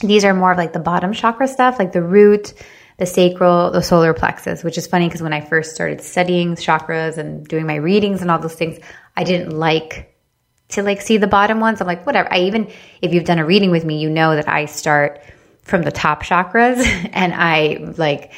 these 0.00 0.24
are 0.24 0.34
more 0.34 0.52
of 0.52 0.58
like 0.58 0.72
the 0.72 0.80
bottom 0.80 1.12
chakra 1.12 1.48
stuff, 1.48 1.78
like 1.78 1.92
the 1.92 2.02
root, 2.02 2.54
the 2.98 3.06
sacral, 3.06 3.70
the 3.70 3.82
solar 3.82 4.14
plexus, 4.14 4.62
which 4.62 4.78
is 4.78 4.86
funny 4.86 5.06
because 5.08 5.22
when 5.22 5.32
I 5.32 5.40
first 5.40 5.74
started 5.74 6.00
studying 6.00 6.54
chakras 6.54 7.18
and 7.18 7.46
doing 7.46 7.66
my 7.66 7.76
readings 7.76 8.22
and 8.22 8.30
all 8.30 8.38
those 8.38 8.54
things, 8.54 8.78
I 9.16 9.24
didn't 9.24 9.50
like 9.50 10.14
to 10.70 10.82
like 10.82 11.00
see 11.00 11.16
the 11.16 11.26
bottom 11.26 11.60
ones. 11.60 11.80
I'm 11.80 11.86
like, 11.86 12.06
whatever. 12.06 12.32
I 12.32 12.40
even, 12.40 12.70
if 13.00 13.12
you've 13.12 13.24
done 13.24 13.38
a 13.38 13.44
reading 13.44 13.70
with 13.70 13.84
me, 13.84 13.98
you 13.98 14.10
know 14.10 14.34
that 14.34 14.48
I 14.48 14.66
start 14.66 15.22
from 15.62 15.82
the 15.82 15.92
top 15.92 16.22
chakras 16.22 16.84
and 17.12 17.32
I 17.34 17.92
like 17.96 18.32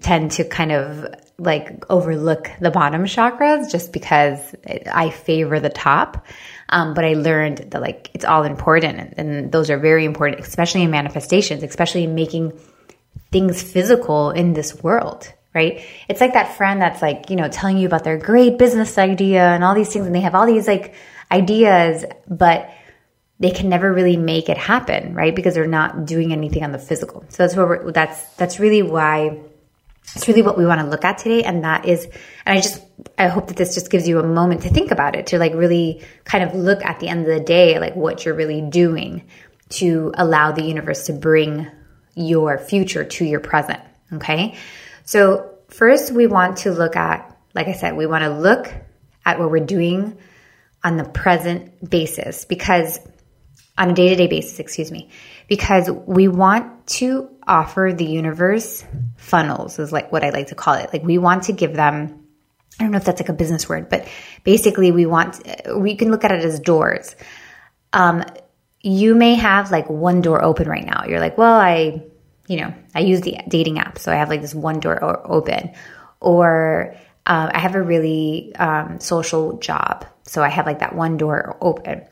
tend 0.00 0.32
to 0.32 0.44
kind 0.44 0.72
of 0.72 1.14
like 1.38 1.84
overlook 1.90 2.50
the 2.60 2.70
bottom 2.70 3.04
chakras 3.04 3.70
just 3.70 3.92
because 3.92 4.54
I 4.90 5.10
favor 5.10 5.60
the 5.60 5.68
top. 5.68 6.26
Um, 6.68 6.94
but 6.94 7.04
I 7.04 7.14
learned 7.14 7.58
that 7.70 7.80
like 7.80 8.10
it's 8.14 8.24
all 8.24 8.44
important 8.44 8.98
and, 8.98 9.14
and 9.18 9.52
those 9.52 9.70
are 9.70 9.78
very 9.78 10.04
important, 10.04 10.40
especially 10.40 10.82
in 10.82 10.90
manifestations, 10.90 11.62
especially 11.62 12.04
in 12.04 12.14
making 12.14 12.58
things 13.30 13.62
physical 13.62 14.30
in 14.30 14.52
this 14.54 14.82
world 14.82 15.32
right? 15.56 15.86
It's 16.06 16.20
like 16.20 16.34
that 16.34 16.54
friend 16.58 16.82
that's 16.82 17.00
like, 17.00 17.30
you 17.30 17.36
know, 17.36 17.48
telling 17.48 17.78
you 17.78 17.86
about 17.86 18.04
their 18.04 18.18
great 18.18 18.58
business 18.58 18.98
idea 18.98 19.42
and 19.42 19.64
all 19.64 19.74
these 19.74 19.90
things, 19.90 20.04
and 20.04 20.14
they 20.14 20.20
have 20.20 20.34
all 20.34 20.44
these 20.44 20.68
like 20.68 20.94
ideas, 21.32 22.04
but 22.28 22.70
they 23.40 23.50
can 23.50 23.70
never 23.70 23.90
really 23.90 24.18
make 24.18 24.50
it 24.50 24.58
happen, 24.58 25.14
right? 25.14 25.34
Because 25.34 25.54
they're 25.54 25.66
not 25.66 26.04
doing 26.04 26.32
anything 26.32 26.62
on 26.62 26.72
the 26.72 26.78
physical. 26.78 27.24
So 27.30 27.42
that's 27.42 27.56
what 27.56 27.68
we're, 27.68 27.92
that's 27.92 28.22
that's 28.34 28.60
really 28.60 28.82
why 28.82 29.40
it's 30.14 30.28
really 30.28 30.42
what 30.42 30.56
we 30.56 30.66
want 30.66 30.80
to 30.80 30.86
look 30.86 31.04
at 31.04 31.18
today, 31.18 31.42
and 31.42 31.64
that 31.64 31.86
is, 31.86 32.04
and 32.04 32.58
I 32.58 32.60
just 32.60 32.82
I 33.18 33.28
hope 33.28 33.48
that 33.48 33.56
this 33.56 33.74
just 33.74 33.90
gives 33.90 34.06
you 34.08 34.18
a 34.18 34.22
moment 34.22 34.62
to 34.62 34.68
think 34.70 34.90
about 34.90 35.16
it, 35.16 35.28
to 35.28 35.38
like 35.38 35.54
really 35.54 36.02
kind 36.24 36.44
of 36.44 36.54
look 36.54 36.84
at 36.84 37.00
the 37.00 37.08
end 37.08 37.20
of 37.20 37.26
the 37.26 37.40
day, 37.40 37.78
like 37.78 37.96
what 37.96 38.24
you're 38.24 38.34
really 38.34 38.62
doing 38.62 39.24
to 39.70 40.12
allow 40.16 40.52
the 40.52 40.62
universe 40.62 41.06
to 41.06 41.12
bring 41.12 41.66
your 42.14 42.58
future 42.58 43.04
to 43.04 43.24
your 43.24 43.40
present. 43.40 43.80
Okay, 44.12 44.56
so 45.04 45.50
first 45.68 46.12
we 46.12 46.26
want 46.26 46.58
to 46.58 46.72
look 46.72 46.96
at, 46.96 47.36
like 47.54 47.66
I 47.66 47.72
said, 47.72 47.96
we 47.96 48.06
want 48.06 48.22
to 48.24 48.30
look 48.30 48.72
at 49.24 49.38
what 49.38 49.50
we're 49.50 49.66
doing 49.66 50.16
on 50.84 50.96
the 50.96 51.04
present 51.04 51.90
basis 51.90 52.44
because 52.44 53.00
on 53.78 53.90
a 53.90 53.94
day 53.94 54.08
to 54.08 54.16
day 54.16 54.26
basis, 54.26 54.58
excuse 54.58 54.90
me, 54.90 55.10
because 55.48 55.90
we 55.90 56.28
want 56.28 56.86
to 56.86 57.28
offer 57.46 57.92
the 57.94 58.04
universe 58.04 58.84
funnels, 59.16 59.78
is 59.78 59.92
like 59.92 60.10
what 60.10 60.24
I 60.24 60.30
like 60.30 60.48
to 60.48 60.54
call 60.54 60.74
it. 60.74 60.90
Like 60.92 61.02
we 61.02 61.18
want 61.18 61.44
to 61.44 61.52
give 61.52 61.74
them, 61.74 62.26
I 62.78 62.84
don't 62.84 62.90
know 62.90 62.98
if 62.98 63.04
that's 63.04 63.20
like 63.20 63.28
a 63.28 63.34
business 63.34 63.68
word, 63.68 63.88
but 63.88 64.08
basically 64.44 64.92
we 64.92 65.06
want, 65.06 65.40
we 65.76 65.94
can 65.96 66.10
look 66.10 66.24
at 66.24 66.32
it 66.32 66.44
as 66.44 66.60
doors. 66.60 67.16
Um, 67.92 68.24
you 68.80 69.14
may 69.14 69.34
have 69.34 69.70
like 69.70 69.90
one 69.90 70.20
door 70.20 70.42
open 70.42 70.68
right 70.68 70.84
now. 70.84 71.04
You're 71.06 71.20
like, 71.20 71.36
well, 71.36 71.54
I, 71.54 72.02
you 72.46 72.58
know, 72.58 72.72
I 72.94 73.00
use 73.00 73.20
the 73.22 73.38
dating 73.48 73.78
app, 73.78 73.98
so 73.98 74.12
I 74.12 74.16
have 74.16 74.28
like 74.28 74.40
this 74.40 74.54
one 74.54 74.80
door 74.80 75.26
open, 75.26 75.72
or 76.20 76.94
um, 77.26 77.50
I 77.52 77.58
have 77.58 77.74
a 77.74 77.82
really 77.82 78.54
um, 78.56 79.00
social 79.00 79.58
job, 79.58 80.06
so 80.22 80.42
I 80.42 80.48
have 80.48 80.66
like 80.66 80.78
that 80.78 80.94
one 80.94 81.16
door 81.16 81.56
open. 81.60 82.02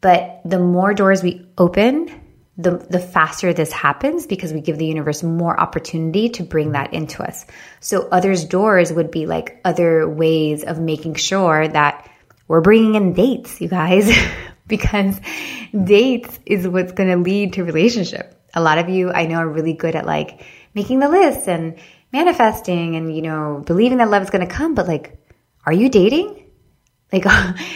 But 0.00 0.42
the 0.44 0.58
more 0.58 0.94
doors 0.94 1.22
we 1.22 1.46
open, 1.56 2.10
the, 2.58 2.78
the 2.78 3.00
faster 3.00 3.52
this 3.52 3.72
happens 3.72 4.26
because 4.26 4.52
we 4.52 4.60
give 4.60 4.78
the 4.78 4.86
universe 4.86 5.22
more 5.22 5.58
opportunity 5.58 6.30
to 6.30 6.42
bring 6.42 6.72
that 6.72 6.94
into 6.94 7.22
us. 7.22 7.44
So 7.80 8.08
others' 8.08 8.44
doors 8.44 8.92
would 8.92 9.10
be 9.10 9.26
like 9.26 9.60
other 9.64 10.08
ways 10.08 10.64
of 10.64 10.80
making 10.80 11.14
sure 11.14 11.68
that 11.68 12.10
we're 12.48 12.62
bringing 12.62 12.94
in 12.94 13.12
dates, 13.12 13.60
you 13.60 13.68
guys, 13.68 14.10
because 14.66 15.20
dates 15.72 16.38
is 16.46 16.66
what's 16.66 16.92
going 16.92 17.10
to 17.10 17.16
lead 17.16 17.54
to 17.54 17.64
relationship. 17.64 18.32
A 18.54 18.62
lot 18.62 18.78
of 18.78 18.88
you 18.88 19.10
I 19.10 19.26
know 19.26 19.36
are 19.36 19.48
really 19.48 19.74
good 19.74 19.94
at 19.94 20.06
like 20.06 20.42
making 20.74 21.00
the 21.00 21.08
list 21.08 21.48
and 21.48 21.78
manifesting 22.12 22.96
and, 22.96 23.14
you 23.14 23.22
know, 23.22 23.62
believing 23.66 23.98
that 23.98 24.08
love 24.08 24.22
is 24.22 24.30
going 24.30 24.46
to 24.46 24.52
come, 24.52 24.74
but 24.74 24.86
like, 24.86 25.18
are 25.66 25.72
you 25.72 25.90
dating? 25.90 26.45
Like, 27.12 27.24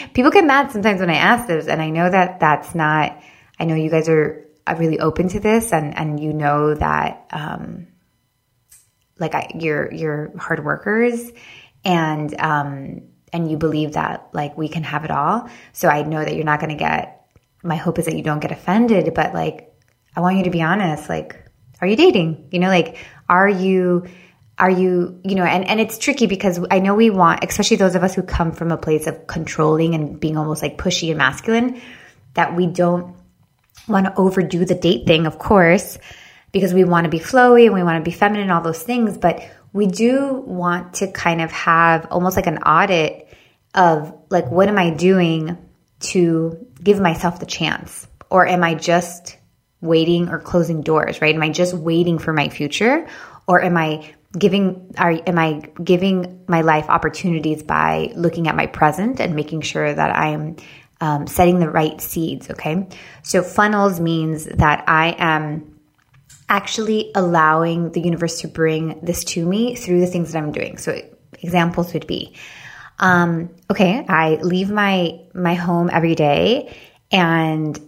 people 0.15 0.31
get 0.31 0.45
mad 0.45 0.73
sometimes 0.73 1.01
when 1.01 1.11
I 1.11 1.17
ask 1.17 1.47
this, 1.47 1.67
and 1.67 1.81
I 1.81 1.91
know 1.91 2.11
that 2.11 2.41
that's 2.41 2.75
not, 2.75 3.21
I 3.59 3.65
know 3.65 3.75
you 3.75 3.91
guys 3.91 4.09
are 4.09 4.47
really 4.77 5.01
open 5.01 5.29
to 5.29 5.41
this 5.41 5.73
and, 5.73 5.97
and 5.97 6.21
you 6.21 6.33
know 6.33 6.75
that, 6.75 7.27
um, 7.33 7.89
like 9.19 9.35
I, 9.35 9.51
you're, 9.55 9.93
you're 9.93 10.33
hard 10.39 10.65
workers 10.65 11.31
and, 11.85 12.41
um, 12.41 13.03
and 13.33 13.51
you 13.51 13.57
believe 13.57 13.93
that 13.93 14.29
like 14.33 14.57
we 14.57 14.69
can 14.69 14.83
have 14.83 15.05
it 15.05 15.11
all. 15.11 15.49
So 15.73 15.89
I 15.89 16.03
know 16.03 16.25
that 16.25 16.35
you're 16.35 16.45
not 16.45 16.61
going 16.61 16.71
to 16.71 16.77
get, 16.77 17.27
my 17.63 17.77
hope 17.77 17.99
is 17.99 18.07
that 18.07 18.17
you 18.17 18.23
don't 18.23 18.41
get 18.41 18.53
offended, 18.53 19.13
but 19.15 19.35
like, 19.35 19.73
I 20.17 20.21
want 20.21 20.39
you 20.39 20.45
to 20.45 20.51
be 20.51 20.63
honest. 20.63 21.09
Like, 21.09 21.37
are 21.81 21.87
you 21.87 21.97
dating? 21.97 22.49
You 22.51 22.59
know, 22.59 22.69
like, 22.69 22.99
are 23.29 23.49
you, 23.49 24.07
are 24.61 24.71
you, 24.71 25.19
you 25.25 25.35
know, 25.35 25.45
and, 25.45 25.67
and 25.67 25.81
it's 25.81 25.97
tricky 25.97 26.27
because 26.27 26.61
I 26.71 26.81
know 26.81 26.95
we 26.95 27.09
want, 27.09 27.43
especially 27.43 27.79
those 27.79 27.95
of 27.95 28.05
us 28.05 28.15
who 28.15 28.23
come 28.23 28.53
from 28.53 28.71
a 28.71 28.77
place 28.77 29.07
of 29.07 29.27
controlling 29.27 29.95
and 29.95 30.21
being 30.21 30.37
almost 30.37 30.61
like 30.61 30.77
pushy 30.77 31.09
and 31.09 31.17
masculine, 31.17 31.81
that 32.35 32.55
we 32.55 32.67
don't 32.67 33.17
want 33.89 34.05
to 34.05 34.15
overdo 34.17 34.67
the 34.67 34.75
date 34.75 35.07
thing, 35.07 35.27
of 35.27 35.39
course, 35.39 35.99
because 36.53 36.75
we 36.75 36.85
want 36.85 37.05
to 37.05 37.11
be 37.11 37.19
flowy 37.19 37.65
and 37.65 37.75
we 37.75 37.83
want 37.83 38.05
to 38.05 38.09
be 38.09 38.15
feminine, 38.15 38.51
all 38.51 38.61
those 38.61 38.83
things. 38.83 39.17
But 39.17 39.43
we 39.73 39.87
do 39.87 40.35
want 40.47 40.95
to 40.95 41.11
kind 41.11 41.41
of 41.41 41.51
have 41.53 42.07
almost 42.11 42.37
like 42.37 42.47
an 42.47 42.59
audit 42.59 43.29
of 43.75 44.15
like, 44.29 44.51
what 44.51 44.69
am 44.69 44.77
I 44.77 44.91
doing 44.91 45.57
to 46.01 46.67
give 46.83 47.01
myself 47.01 47.41
the 47.41 47.47
chance? 47.47 48.07
Or 48.29 48.47
am 48.47 48.63
I 48.63 48.75
just 48.75 49.39
waiting 49.81 50.29
or 50.29 50.39
closing 50.39 50.83
doors, 50.83 51.23
right? 51.23 51.35
Am 51.35 51.43
I 51.43 51.49
just 51.49 51.73
waiting 51.73 52.19
for 52.19 52.35
my 52.35 52.51
future? 52.51 53.09
Or 53.47 53.63
am 53.63 53.79
I 53.79 54.15
giving 54.37 54.95
are 54.97 55.19
am 55.27 55.39
I 55.39 55.63
giving 55.83 56.45
my 56.47 56.61
life 56.61 56.89
opportunities 56.89 57.63
by 57.63 58.13
looking 58.15 58.49
at 58.49 58.55
my 58.55 58.67
present 58.67 59.21
and 59.21 59.35
making 59.35 59.63
sure 59.63 59.93
that 59.93 60.17
I'm 60.17 60.57
um, 61.01 61.27
setting 61.27 61.59
the 61.59 61.71
right 61.71 62.01
seeds? 62.01 62.51
Okay, 62.51 62.89
so 63.23 63.43
funnels 63.43 64.01
means 64.01 64.45
that 64.45 64.85
I 64.87 65.17
am 65.19 65.81
actually 66.49 67.11
allowing 67.15 67.93
the 67.93 68.01
universe 68.01 68.41
to 68.41 68.49
bring 68.49 69.01
this 69.03 69.25
to 69.25 69.45
me 69.45 69.75
through 69.75 70.01
the 70.01 70.07
things 70.07 70.33
that 70.33 70.39
I'm 70.39 70.53
doing. 70.53 70.79
So 70.79 71.01
examples 71.41 71.93
would 71.95 72.07
be, 72.07 72.35
um, 72.99 73.51
okay, 73.71 74.05
I 74.09 74.37
leave 74.37 74.71
my 74.71 75.21
my 75.35 75.55
home 75.55 75.91
every 75.93 76.15
day 76.15 76.75
and 77.11 77.79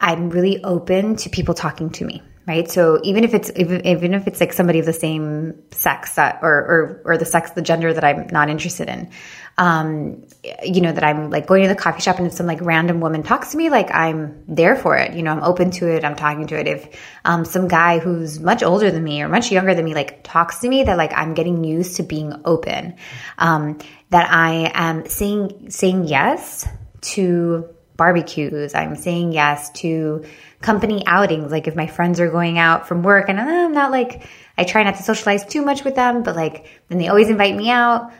I'm 0.00 0.30
really 0.30 0.62
open 0.62 1.16
to 1.16 1.30
people 1.30 1.54
talking 1.54 1.90
to 1.90 2.04
me 2.04 2.22
right? 2.46 2.70
So 2.70 3.00
even 3.04 3.24
if 3.24 3.34
it's 3.34 3.50
even, 3.56 4.14
if 4.14 4.26
it's 4.26 4.40
like 4.40 4.52
somebody 4.52 4.78
of 4.78 4.86
the 4.86 4.92
same 4.92 5.62
sex 5.70 6.16
that, 6.16 6.40
or, 6.42 6.50
or 6.50 7.02
or 7.04 7.18
the 7.18 7.24
sex, 7.24 7.52
the 7.52 7.62
gender 7.62 7.92
that 7.92 8.02
I'm 8.02 8.26
not 8.28 8.48
interested 8.48 8.88
in, 8.88 9.10
um, 9.58 10.24
you 10.64 10.80
know, 10.80 10.92
that 10.92 11.04
I'm 11.04 11.30
like 11.30 11.46
going 11.46 11.62
to 11.62 11.68
the 11.68 11.76
coffee 11.76 12.00
shop 12.00 12.18
and 12.18 12.26
if 12.26 12.32
some 12.32 12.46
like 12.46 12.60
random 12.60 13.00
woman 13.00 13.22
talks 13.22 13.52
to 13.52 13.56
me, 13.56 13.70
like 13.70 13.94
I'm 13.94 14.42
there 14.48 14.74
for 14.74 14.96
it. 14.96 15.14
You 15.14 15.22
know, 15.22 15.32
I'm 15.32 15.42
open 15.42 15.70
to 15.72 15.88
it. 15.88 16.04
I'm 16.04 16.16
talking 16.16 16.46
to 16.48 16.58
it. 16.58 16.66
If 16.66 17.00
um, 17.24 17.44
some 17.44 17.68
guy 17.68 17.98
who's 17.98 18.40
much 18.40 18.62
older 18.62 18.90
than 18.90 19.04
me 19.04 19.22
or 19.22 19.28
much 19.28 19.52
younger 19.52 19.74
than 19.74 19.84
me 19.84 19.94
like 19.94 20.24
talks 20.24 20.60
to 20.60 20.68
me, 20.68 20.82
that 20.84 20.96
like 20.96 21.12
I'm 21.14 21.34
getting 21.34 21.62
used 21.64 21.96
to 21.96 22.02
being 22.02 22.34
open. 22.44 22.96
Um, 23.38 23.78
that 24.10 24.30
I 24.30 24.70
am 24.74 25.06
saying 25.08 25.70
saying 25.70 26.08
yes 26.08 26.66
to 27.02 27.68
barbecues. 27.96 28.74
I'm 28.74 28.96
saying 28.96 29.32
yes 29.32 29.70
to 29.70 30.24
company 30.60 31.02
outings. 31.06 31.50
Like 31.50 31.66
if 31.66 31.76
my 31.76 31.86
friends 31.86 32.20
are 32.20 32.30
going 32.30 32.58
out 32.58 32.88
from 32.88 33.02
work 33.02 33.28
and 33.28 33.38
oh, 33.38 33.64
I'm 33.66 33.72
not 33.72 33.90
like, 33.90 34.26
I 34.56 34.64
try 34.64 34.82
not 34.82 34.96
to 34.96 35.02
socialize 35.02 35.44
too 35.44 35.62
much 35.62 35.84
with 35.84 35.94
them, 35.94 36.22
but 36.22 36.36
like 36.36 36.66
then 36.88 36.98
they 36.98 37.08
always 37.08 37.28
invite 37.28 37.56
me 37.56 37.70
out. 37.70 38.12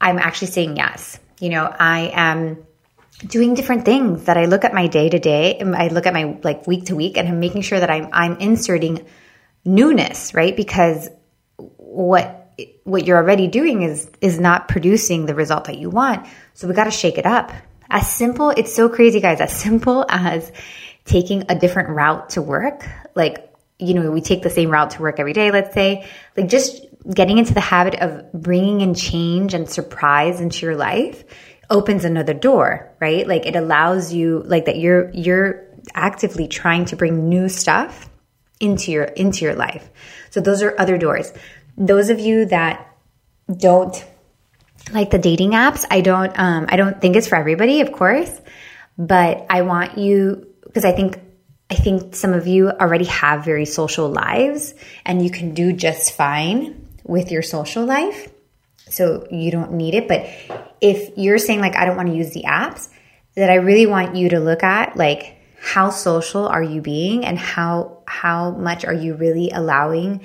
I'm 0.00 0.18
actually 0.18 0.48
saying 0.48 0.76
yes. 0.76 1.18
You 1.40 1.50
know, 1.50 1.64
I 1.64 2.10
am 2.14 2.66
doing 3.26 3.54
different 3.54 3.84
things 3.84 4.24
that 4.24 4.36
I 4.36 4.46
look 4.46 4.64
at 4.64 4.74
my 4.74 4.86
day 4.86 5.08
to 5.08 5.18
day. 5.18 5.58
Um, 5.58 5.74
I 5.74 5.88
look 5.88 6.06
at 6.06 6.14
my 6.14 6.38
like 6.42 6.66
week 6.66 6.86
to 6.86 6.96
week 6.96 7.16
and 7.16 7.28
I'm 7.28 7.40
making 7.40 7.62
sure 7.62 7.80
that 7.80 7.90
I'm, 7.90 8.08
I'm 8.12 8.36
inserting 8.38 9.06
newness, 9.64 10.34
right? 10.34 10.56
Because 10.56 11.08
what 11.76 12.42
what 12.84 13.06
you're 13.06 13.18
already 13.18 13.48
doing 13.48 13.82
is 13.82 14.10
is 14.20 14.38
not 14.40 14.68
producing 14.68 15.26
the 15.26 15.34
result 15.34 15.64
that 15.64 15.78
you 15.78 15.90
want. 15.90 16.26
So 16.54 16.68
we 16.68 16.74
got 16.74 16.84
to 16.84 16.90
shake 16.90 17.18
it 17.18 17.26
up. 17.26 17.52
As 17.90 18.10
simple, 18.10 18.50
it's 18.50 18.74
so 18.74 18.88
crazy 18.88 19.20
guys, 19.20 19.40
as 19.40 19.52
simple 19.52 20.04
as 20.08 20.50
taking 21.04 21.44
a 21.48 21.58
different 21.58 21.90
route 21.90 22.30
to 22.30 22.42
work, 22.42 22.86
like, 23.14 23.52
you 23.78 23.94
know, 23.94 24.10
we 24.10 24.20
take 24.20 24.42
the 24.42 24.50
same 24.50 24.70
route 24.70 24.90
to 24.90 25.02
work 25.02 25.20
every 25.20 25.32
day, 25.32 25.50
let's 25.50 25.74
say, 25.74 26.06
like 26.36 26.48
just 26.48 26.84
getting 27.14 27.38
into 27.38 27.54
the 27.54 27.60
habit 27.60 27.94
of 27.96 28.32
bringing 28.32 28.80
in 28.80 28.94
change 28.94 29.54
and 29.54 29.68
surprise 29.70 30.40
into 30.40 30.66
your 30.66 30.76
life 30.76 31.24
opens 31.70 32.04
another 32.04 32.34
door, 32.34 32.92
right? 33.00 33.26
Like 33.26 33.46
it 33.46 33.56
allows 33.56 34.12
you 34.12 34.42
like 34.46 34.66
that 34.66 34.78
you're 34.78 35.10
you're 35.10 35.66
actively 35.94 36.48
trying 36.48 36.86
to 36.86 36.96
bring 36.96 37.28
new 37.28 37.48
stuff 37.48 38.08
into 38.60 38.90
your 38.90 39.04
into 39.04 39.44
your 39.44 39.54
life. 39.54 39.88
So 40.30 40.40
those 40.40 40.62
are 40.62 40.74
other 40.78 40.98
doors. 40.98 41.32
Those 41.76 42.10
of 42.10 42.18
you 42.20 42.46
that 42.46 42.92
don't 43.54 44.04
like 44.92 45.10
the 45.10 45.18
dating 45.18 45.52
apps, 45.52 45.84
I 45.90 46.00
don't 46.00 46.38
um 46.38 46.66
I 46.68 46.76
don't 46.76 47.00
think 47.00 47.16
it's 47.16 47.28
for 47.28 47.36
everybody, 47.36 47.80
of 47.80 47.92
course, 47.92 48.30
but 48.96 49.46
I 49.50 49.62
want 49.62 49.98
you 49.98 50.46
because 50.64 50.84
I 50.84 50.92
think 50.92 51.20
I 51.70 51.74
think 51.74 52.14
some 52.14 52.32
of 52.32 52.46
you 52.46 52.70
already 52.70 53.06
have 53.06 53.44
very 53.44 53.64
social 53.64 54.08
lives 54.08 54.74
and 55.04 55.22
you 55.22 55.30
can 55.30 55.54
do 55.54 55.72
just 55.72 56.12
fine 56.12 56.86
with 57.02 57.30
your 57.30 57.42
social 57.42 57.84
life. 57.84 58.28
So 58.88 59.26
you 59.30 59.50
don't 59.50 59.72
need 59.72 59.94
it. 59.94 60.06
But 60.06 60.28
if 60.80 61.16
you're 61.16 61.38
saying, 61.38 61.60
like, 61.60 61.74
I 61.74 61.84
don't 61.84 61.96
want 61.96 62.08
to 62.08 62.14
use 62.14 62.32
the 62.32 62.44
apps, 62.44 62.88
that 63.34 63.50
I 63.50 63.56
really 63.56 63.86
want 63.86 64.14
you 64.14 64.28
to 64.30 64.40
look 64.40 64.62
at, 64.62 64.96
like, 64.96 65.36
how 65.60 65.90
social 65.90 66.46
are 66.46 66.62
you 66.62 66.80
being 66.80 67.24
and 67.24 67.38
how 67.38 67.98
how 68.06 68.52
much 68.52 68.84
are 68.84 68.92
you 68.92 69.14
really 69.14 69.50
allowing 69.50 70.24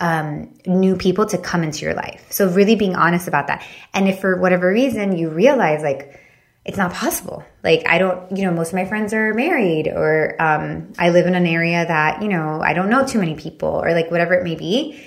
um, 0.00 0.52
new 0.66 0.96
people 0.96 1.26
to 1.26 1.38
come 1.38 1.62
into 1.62 1.84
your 1.84 1.94
life 1.94 2.26
so 2.30 2.48
really 2.48 2.74
being 2.74 2.96
honest 2.96 3.28
about 3.28 3.46
that 3.46 3.62
and 3.94 4.08
if 4.08 4.20
for 4.20 4.40
whatever 4.40 4.68
reason 4.68 5.16
you 5.16 5.28
realize 5.28 5.82
like 5.82 6.20
it's 6.64 6.76
not 6.76 6.92
possible. 6.92 7.44
Like 7.64 7.82
I 7.88 7.98
don't, 7.98 8.36
you 8.36 8.44
know, 8.44 8.52
most 8.52 8.68
of 8.68 8.74
my 8.74 8.84
friends 8.84 9.14
are 9.14 9.32
married 9.34 9.88
or 9.88 10.36
um, 10.40 10.92
I 10.98 11.10
live 11.10 11.26
in 11.26 11.34
an 11.34 11.46
area 11.46 11.86
that, 11.86 12.22
you 12.22 12.28
know, 12.28 12.60
I 12.60 12.74
don't 12.74 12.90
know 12.90 13.06
too 13.06 13.18
many 13.18 13.34
people 13.34 13.68
or 13.68 13.92
like 13.92 14.10
whatever 14.10 14.34
it 14.34 14.44
may 14.44 14.56
be, 14.56 15.02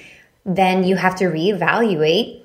then 0.45 0.83
you 0.83 0.95
have 0.95 1.15
to 1.17 1.25
reevaluate 1.25 2.43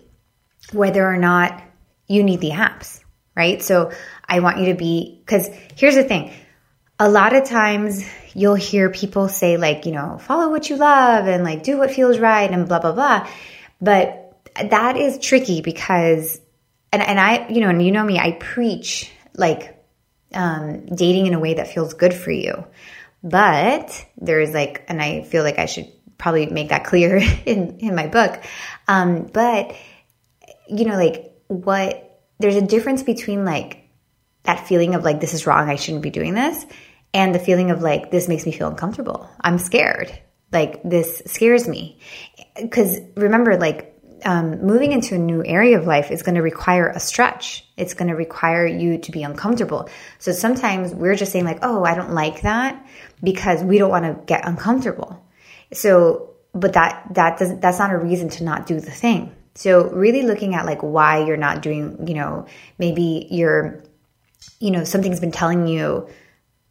whether 0.73 1.07
or 1.07 1.17
not 1.17 1.63
you 2.07 2.23
need 2.23 2.41
the 2.41 2.51
apps, 2.51 3.03
right? 3.35 3.63
So 3.63 3.93
I 4.27 4.41
want 4.41 4.59
you 4.59 4.67
to 4.67 4.75
be, 4.75 5.21
because 5.25 5.49
here's 5.75 5.95
the 5.95 6.05
thing. 6.05 6.33
A 7.01 7.09
lot 7.09 7.35
of 7.35 7.45
times 7.45 8.05
you'll 8.35 8.55
hear 8.55 8.91
people 8.91 9.29
say 9.29 9.57
like, 9.57 9.87
you 9.87 9.93
know, 9.93 10.19
follow 10.19 10.51
what 10.51 10.69
you 10.69 10.77
love 10.77 11.27
and 11.27 11.45
like 11.45 11.63
do 11.63 11.79
what 11.79 11.93
feels 11.93 12.19
right 12.19 12.51
and 12.51 12.67
blah, 12.67 12.81
blah, 12.81 12.93
blah. 12.93 13.29
But 13.81 14.25
that 14.71 14.97
is 14.97 15.19
tricky 15.19 15.61
because 15.61 16.41
and 16.93 17.03
and 17.03 17.21
I, 17.21 17.49
you 17.49 17.61
know, 17.61 17.69
and 17.69 17.83
you 17.85 17.93
know 17.93 18.05
me, 18.05 18.19
I 18.19 18.33
preach 18.33 19.11
like 19.35 19.79
um, 20.35 20.87
dating 20.87 21.27
in 21.27 21.35
a 21.35 21.39
way 21.39 21.55
that 21.55 21.69
feels 21.69 21.95
good 21.95 22.15
for 22.15 22.31
you. 22.31 22.65
But 23.23 24.07
there's 24.17 24.53
like, 24.53 24.85
and 24.89 25.03
I 25.03 25.23
feel 25.23 25.43
like 25.43 25.59
I 25.59 25.67
should 25.67 25.89
probably 26.17 26.47
make 26.47 26.71
that 26.71 26.85
clear 26.85 27.17
in 27.47 27.79
in 27.79 27.95
my 27.95 28.07
book. 28.07 28.43
Um, 28.87 29.25
but 29.33 29.75
you 30.69 30.85
know, 30.85 30.97
like 30.97 31.33
what 31.49 32.21
there's 32.39 32.57
a 32.57 32.63
difference 32.63 33.03
between 33.03 33.45
like 33.45 33.89
that 34.45 34.67
feeling 34.67 34.95
of 34.95 35.05
like 35.05 35.21
this 35.21 35.35
is 35.35 35.47
wrong, 35.47 35.69
I 35.69 35.77
shouldn't 35.77 36.03
be 36.03 36.11
doing 36.11 36.35
this, 36.35 36.65
and 37.15 37.35
the 37.35 37.39
feeling 37.39 37.71
of 37.71 37.83
like, 37.83 38.11
this 38.11 38.29
makes 38.29 38.47
me 38.47 38.53
feel 38.53 38.69
uncomfortable. 38.69 39.29
I'm 39.41 39.59
scared. 39.59 40.17
Like, 40.53 40.83
this 40.83 41.23
scares 41.27 41.69
me. 41.69 42.01
Because 42.61 43.01
remember, 43.17 43.59
like, 43.59 43.95
um, 44.25 44.63
moving 44.63 44.93
into 44.93 45.15
a 45.15 45.19
new 45.19 45.45
area 45.45 45.79
of 45.79 45.87
life 45.87 46.11
is 46.11 46.23
going 46.23 46.35
to 46.35 46.43
require 46.43 46.89
a 46.89 46.99
stretch. 46.99 47.65
It's 47.77 47.95
going 47.95 48.09
to 48.09 48.15
require 48.15 48.67
you 48.67 48.99
to 48.99 49.13
be 49.13 49.23
uncomfortable. 49.23 49.89
So 50.19 50.33
sometimes 50.33 50.95
we're 50.95 51.15
just 51.15 51.33
saying, 51.33 51.45
like, 51.45 51.59
oh, 51.63 51.85
I 51.85 51.95
don't 51.95 52.13
like 52.13 52.43
that 52.43 52.85
because 53.23 53.63
we 53.63 53.79
don't 53.79 53.91
want 53.91 54.05
to 54.07 54.25
get 54.25 54.47
uncomfortable. 54.47 55.25
So, 55.73 56.35
but 56.53 56.73
that, 56.73 57.15
that 57.15 57.39
doesn't, 57.39 57.61
that's 57.61 57.79
not 57.79 57.93
a 57.93 57.99
reason 57.99 58.29
to 58.31 58.45
not 58.45 58.67
do 58.67 58.81
the 58.81 58.91
thing. 58.91 59.35
So 59.55 59.91
really 59.91 60.23
looking 60.23 60.55
at 60.55 60.67
like 60.67 60.83
why 60.83 61.25
you're 61.25 61.37
not 61.37 61.63
doing, 61.63 62.07
you 62.07 62.15
know, 62.15 62.47
maybe 62.79 63.27
you're, 63.31 63.83
you 64.61 64.71
know, 64.71 64.85
something's 64.85 65.21
been 65.21 65.33
telling 65.33 65.67
you 65.67 66.09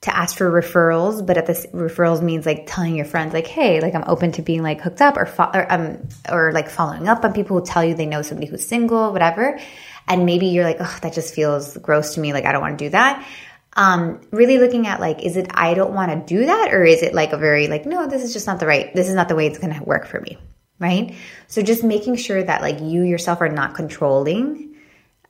to 0.02 0.16
ask 0.16 0.38
for 0.38 0.50
referrals, 0.50 1.26
but 1.26 1.38
at 1.38 1.48
this 1.48 1.66
referrals 1.68 2.22
means 2.22 2.46
like 2.46 2.66
telling 2.68 2.96
your 2.96 3.06
friends 3.06 3.34
like, 3.34 3.48
hey, 3.48 3.82
like 3.82 3.96
I'm 3.96 4.04
open 4.08 4.32
to 4.34 4.42
being 4.42 4.62
like 4.62 4.80
hooked 4.80 5.02
up 5.02 5.18
or, 5.18 5.26
fo- 5.26 5.52
or 5.54 5.72
um 5.72 6.08
or 6.30 6.52
like 6.52 6.70
following 6.70 7.08
up 7.08 7.26
on 7.26 7.34
people 7.34 7.60
who 7.60 7.66
tell 7.66 7.84
you 7.84 7.96
they 7.96 8.06
know 8.06 8.22
somebody 8.22 8.48
who's 8.48 8.68
single, 8.68 9.12
whatever. 9.12 9.60
And 10.08 10.26
maybe 10.26 10.48
you're 10.48 10.64
like, 10.64 10.78
oh, 10.80 10.98
that 11.02 11.14
just 11.14 11.34
feels 11.34 11.76
gross 11.78 12.14
to 12.14 12.20
me. 12.20 12.32
Like 12.32 12.46
I 12.46 12.52
don't 12.52 12.62
want 12.62 12.78
to 12.78 12.86
do 12.86 12.90
that. 12.92 13.28
Um, 13.74 14.22
really 14.32 14.58
looking 14.58 14.88
at 14.88 15.00
like, 15.00 15.24
is 15.24 15.36
it 15.36 15.48
I 15.54 15.74
don't 15.74 15.94
want 15.94 16.12
to 16.12 16.36
do 16.36 16.46
that, 16.46 16.74
or 16.74 16.84
is 16.84 17.04
it 17.04 17.14
like 17.14 17.34
a 17.34 17.38
very 17.38 17.68
like, 17.68 17.86
no, 17.86 18.08
this 18.08 18.24
is 18.24 18.34
just 18.34 18.48
not 18.48 18.60
the 18.60 18.66
right. 18.66 18.94
This 18.94 19.08
is 19.08 19.16
not 19.16 19.30
the 19.30 19.36
way 19.36 19.46
it's 19.46 19.60
going 19.60 19.74
to 19.74 19.84
work 19.84 20.08
for 20.08 20.20
me, 20.20 20.38
right? 20.80 21.14
So 21.48 21.62
just 21.62 21.84
making 21.84 22.16
sure 22.16 22.42
that 22.42 22.62
like 22.62 22.80
you 22.82 23.04
yourself 23.04 23.42
are 23.42 23.50
not 23.50 23.76
controlling 23.76 24.76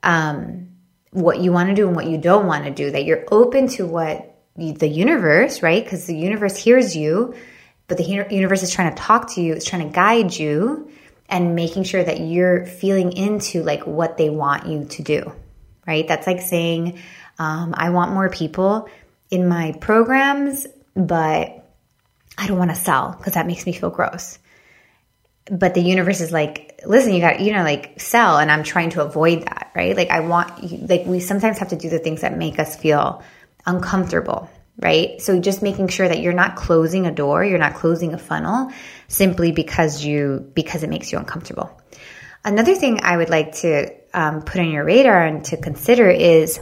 um, 0.02 0.70
what 1.10 1.40
you 1.40 1.52
want 1.52 1.68
to 1.68 1.74
do 1.74 1.86
and 1.86 1.96
what 1.96 2.06
you 2.06 2.16
don't 2.16 2.46
want 2.46 2.64
to 2.64 2.70
do. 2.70 2.90
That 2.90 3.04
you're 3.04 3.24
open 3.30 3.68
to 3.68 3.86
what 3.86 4.27
the 4.58 4.88
universe, 4.88 5.62
right? 5.62 5.82
Because 5.82 6.06
the 6.06 6.16
universe 6.16 6.56
hears 6.56 6.96
you, 6.96 7.34
but 7.86 7.96
the 7.96 8.04
universe 8.04 8.62
is 8.62 8.72
trying 8.72 8.94
to 8.94 9.00
talk 9.00 9.34
to 9.34 9.40
you, 9.40 9.54
it's 9.54 9.64
trying 9.64 9.86
to 9.86 9.94
guide 9.94 10.36
you 10.36 10.90
and 11.28 11.54
making 11.54 11.84
sure 11.84 12.02
that 12.02 12.20
you're 12.20 12.66
feeling 12.66 13.12
into 13.12 13.62
like 13.62 13.86
what 13.86 14.16
they 14.16 14.30
want 14.30 14.66
you 14.66 14.84
to 14.86 15.02
do, 15.02 15.32
right? 15.86 16.08
That's 16.08 16.26
like 16.26 16.40
saying, 16.40 16.98
um, 17.38 17.74
I 17.76 17.90
want 17.90 18.12
more 18.12 18.28
people 18.28 18.88
in 19.30 19.46
my 19.46 19.72
programs, 19.80 20.66
but 20.94 21.64
I 22.36 22.46
don't 22.46 22.58
want 22.58 22.70
to 22.70 22.76
sell 22.76 23.14
because 23.16 23.34
that 23.34 23.46
makes 23.46 23.64
me 23.64 23.72
feel 23.72 23.90
gross. 23.90 24.38
But 25.50 25.74
the 25.74 25.80
universe 25.80 26.20
is 26.20 26.32
like, 26.32 26.80
listen, 26.84 27.14
you 27.14 27.20
got, 27.20 27.40
you 27.40 27.52
know, 27.52 27.62
like 27.62 28.00
sell, 28.00 28.38
and 28.38 28.50
I'm 28.50 28.64
trying 28.64 28.90
to 28.90 29.02
avoid 29.02 29.42
that, 29.42 29.70
right? 29.74 29.96
Like, 29.96 30.10
I 30.10 30.20
want, 30.20 30.88
like, 30.88 31.06
we 31.06 31.20
sometimes 31.20 31.58
have 31.58 31.68
to 31.68 31.76
do 31.76 31.88
the 31.88 31.98
things 31.98 32.20
that 32.20 32.36
make 32.36 32.58
us 32.58 32.76
feel 32.76 33.22
uncomfortable, 33.68 34.50
right? 34.78 35.20
So 35.20 35.38
just 35.38 35.62
making 35.62 35.88
sure 35.88 36.08
that 36.08 36.20
you're 36.20 36.32
not 36.32 36.56
closing 36.56 37.06
a 37.06 37.12
door, 37.12 37.44
you're 37.44 37.58
not 37.58 37.74
closing 37.74 38.14
a 38.14 38.18
funnel 38.18 38.72
simply 39.06 39.52
because 39.52 40.04
you 40.04 40.50
because 40.54 40.82
it 40.82 40.90
makes 40.90 41.12
you 41.12 41.18
uncomfortable. 41.18 41.80
Another 42.44 42.74
thing 42.74 43.00
I 43.02 43.16
would 43.16 43.28
like 43.28 43.52
to 43.56 43.94
um, 44.14 44.42
put 44.42 44.60
on 44.60 44.70
your 44.70 44.84
radar 44.84 45.26
and 45.26 45.44
to 45.46 45.56
consider 45.56 46.08
is 46.08 46.58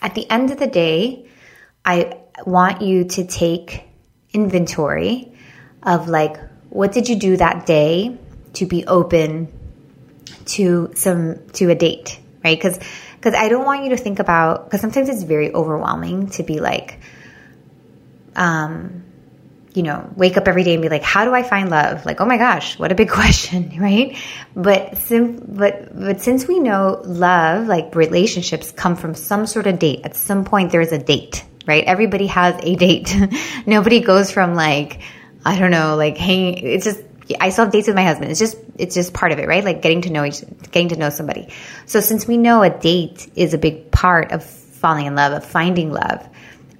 at 0.00 0.14
the 0.14 0.28
end 0.30 0.50
of 0.50 0.58
the 0.58 0.66
day, 0.66 1.28
I 1.84 2.18
want 2.46 2.82
you 2.82 3.04
to 3.04 3.26
take 3.26 3.84
inventory 4.32 5.32
of 5.82 6.08
like 6.08 6.36
what 6.70 6.92
did 6.92 7.08
you 7.08 7.16
do 7.16 7.36
that 7.36 7.66
day 7.66 8.18
to 8.54 8.66
be 8.66 8.86
open 8.86 9.52
to 10.46 10.92
some 10.94 11.48
to 11.54 11.70
a 11.70 11.74
date, 11.74 12.18
right? 12.42 12.56
Because 12.56 12.78
because 13.16 13.34
I 13.34 13.48
don't 13.48 13.64
want 13.64 13.84
you 13.84 13.90
to 13.90 13.96
think 13.96 14.18
about 14.18 14.64
because 14.64 14.80
sometimes 14.80 15.08
it's 15.08 15.22
very 15.22 15.52
overwhelming 15.52 16.30
to 16.30 16.42
be 16.42 16.60
like, 16.60 17.00
um, 18.34 19.02
you 19.74 19.82
know, 19.82 20.10
wake 20.16 20.38
up 20.38 20.48
every 20.48 20.64
day 20.64 20.72
and 20.72 20.82
be 20.82 20.88
like, 20.88 21.02
how 21.02 21.26
do 21.26 21.34
I 21.34 21.42
find 21.42 21.68
love? 21.68 22.06
Like, 22.06 22.20
oh 22.22 22.24
my 22.24 22.38
gosh, 22.38 22.78
what 22.78 22.92
a 22.92 22.94
big 22.94 23.10
question, 23.20 23.74
right? 23.80 24.16
But 24.54 24.96
sim- 24.98 25.44
but 25.48 25.98
but 25.98 26.20
since 26.20 26.46
we 26.46 26.60
know 26.60 27.02
love, 27.04 27.66
like 27.66 27.94
relationships, 27.94 28.72
come 28.72 28.96
from 28.96 29.14
some 29.14 29.46
sort 29.46 29.66
of 29.66 29.78
date. 29.78 30.00
At 30.04 30.16
some 30.16 30.44
point, 30.44 30.72
there's 30.72 30.92
a 30.92 30.98
date, 30.98 31.44
right? 31.66 31.84
Everybody 31.84 32.26
has 32.28 32.58
a 32.62 32.76
date. 32.76 33.14
Nobody 33.66 34.00
goes 34.00 34.30
from 34.30 34.54
like 34.54 35.00
I 35.44 35.58
don't 35.60 35.70
know, 35.70 35.94
like 35.94 36.16
hanging. 36.18 36.58
It's 36.58 36.84
just 36.84 37.00
I 37.40 37.50
still 37.50 37.64
have 37.64 37.72
dates 37.72 37.86
with 37.86 37.96
my 37.96 38.04
husband. 38.04 38.30
It's 38.30 38.38
just 38.40 38.56
it's 38.76 38.94
just 38.94 39.12
part 39.12 39.32
of 39.32 39.38
it, 39.38 39.48
right? 39.48 39.64
Like 39.64 39.82
getting 39.82 40.02
to 40.02 40.10
know 40.10 40.24
each, 40.24 40.42
getting 40.70 40.90
to 40.90 40.96
know 40.96 41.10
somebody. 41.10 41.48
So 41.86 42.00
since 42.00 42.26
we 42.26 42.36
know 42.36 42.62
a 42.62 42.70
date 42.70 43.30
is 43.34 43.54
a 43.54 43.58
big 43.58 43.90
part 43.90 44.32
of 44.32 44.44
falling 44.44 45.06
in 45.06 45.14
love, 45.14 45.32
of 45.32 45.44
finding 45.44 45.92
love, 45.92 46.28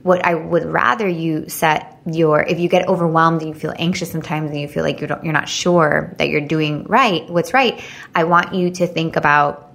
what 0.03 0.25
I 0.25 0.35
would 0.35 0.65
rather 0.65 1.09
you 1.09 1.49
set 1.49 2.01
your 2.07 2.41
if 2.43 2.61
you 2.61 2.69
get 2.69 2.87
overwhelmed 2.87 3.43
and 3.43 3.49
you 3.49 3.55
feel 3.55 3.75
anxious 3.77 4.11
sometimes 4.13 4.51
and 4.53 4.61
you 4.61 4.69
feel 4.69 4.85
like 4.85 5.01
you're 5.01 5.19
you're 5.23 5.33
not 5.33 5.49
sure 5.49 6.15
that 6.19 6.29
you're 6.29 6.47
doing 6.47 6.85
right, 6.85 7.29
what's 7.29 7.53
right. 7.53 7.83
I 8.15 8.25
want 8.25 8.55
you 8.55 8.71
to 8.71 8.87
think 8.87 9.17
about 9.17 9.75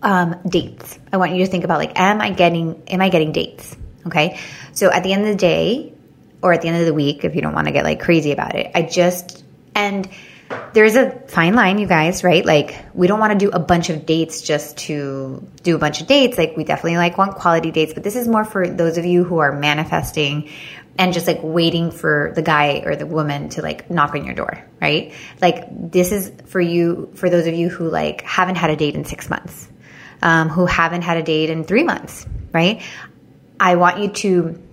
um, 0.00 0.36
dates. 0.48 0.98
I 1.12 1.18
want 1.18 1.32
you 1.32 1.44
to 1.44 1.50
think 1.50 1.64
about 1.64 1.78
like, 1.78 1.98
am 1.98 2.22
I 2.22 2.30
getting 2.30 2.82
am 2.88 3.02
I 3.02 3.10
getting 3.10 3.32
dates? 3.32 3.76
Okay, 4.06 4.38
so 4.72 4.90
at 4.90 5.02
the 5.02 5.12
end 5.12 5.22
of 5.22 5.28
the 5.28 5.36
day, 5.36 5.92
or 6.40 6.54
at 6.54 6.62
the 6.62 6.68
end 6.68 6.78
of 6.78 6.86
the 6.86 6.94
week, 6.94 7.24
if 7.24 7.34
you 7.34 7.42
don't 7.42 7.52
want 7.52 7.66
to 7.66 7.72
get 7.72 7.84
like 7.84 8.00
crazy 8.00 8.32
about 8.32 8.54
it, 8.54 8.70
I 8.74 8.82
just 8.82 9.44
and 9.78 10.08
there's 10.72 10.96
a 10.96 11.10
fine 11.28 11.54
line, 11.54 11.78
you 11.78 11.86
guys, 11.86 12.24
right? 12.24 12.44
Like, 12.44 12.84
we 12.94 13.06
don't 13.06 13.20
want 13.20 13.32
to 13.32 13.38
do 13.38 13.50
a 13.50 13.60
bunch 13.60 13.90
of 13.90 14.06
dates 14.06 14.42
just 14.42 14.76
to 14.78 15.46
do 15.62 15.76
a 15.76 15.78
bunch 15.78 16.00
of 16.00 16.08
dates. 16.08 16.36
Like, 16.36 16.56
we 16.56 16.64
definitely 16.64 16.96
like 16.96 17.16
want 17.16 17.36
quality 17.36 17.70
dates, 17.70 17.94
but 17.94 18.02
this 18.02 18.16
is 18.16 18.26
more 18.26 18.44
for 18.44 18.66
those 18.66 18.98
of 18.98 19.04
you 19.04 19.24
who 19.24 19.38
are 19.38 19.52
manifesting 19.52 20.50
and 20.98 21.12
just 21.12 21.28
like 21.28 21.38
waiting 21.42 21.92
for 21.92 22.32
the 22.34 22.42
guy 22.42 22.82
or 22.84 22.96
the 22.96 23.06
woman 23.06 23.50
to 23.50 23.62
like 23.62 23.88
knock 23.88 24.14
on 24.14 24.24
your 24.24 24.34
door, 24.34 24.64
right? 24.80 25.12
Like, 25.40 25.66
this 25.70 26.10
is 26.10 26.32
for 26.46 26.60
you, 26.60 27.12
for 27.14 27.30
those 27.30 27.46
of 27.46 27.54
you 27.54 27.68
who 27.68 27.88
like 27.88 28.22
haven't 28.22 28.56
had 28.56 28.70
a 28.70 28.76
date 28.76 28.96
in 28.96 29.04
six 29.04 29.30
months, 29.30 29.68
um, 30.22 30.48
who 30.48 30.66
haven't 30.66 31.02
had 31.02 31.18
a 31.18 31.22
date 31.22 31.50
in 31.50 31.62
three 31.62 31.84
months, 31.84 32.26
right? 32.52 32.82
I 33.60 33.76
want 33.76 33.98
you 33.98 34.08
to 34.08 34.67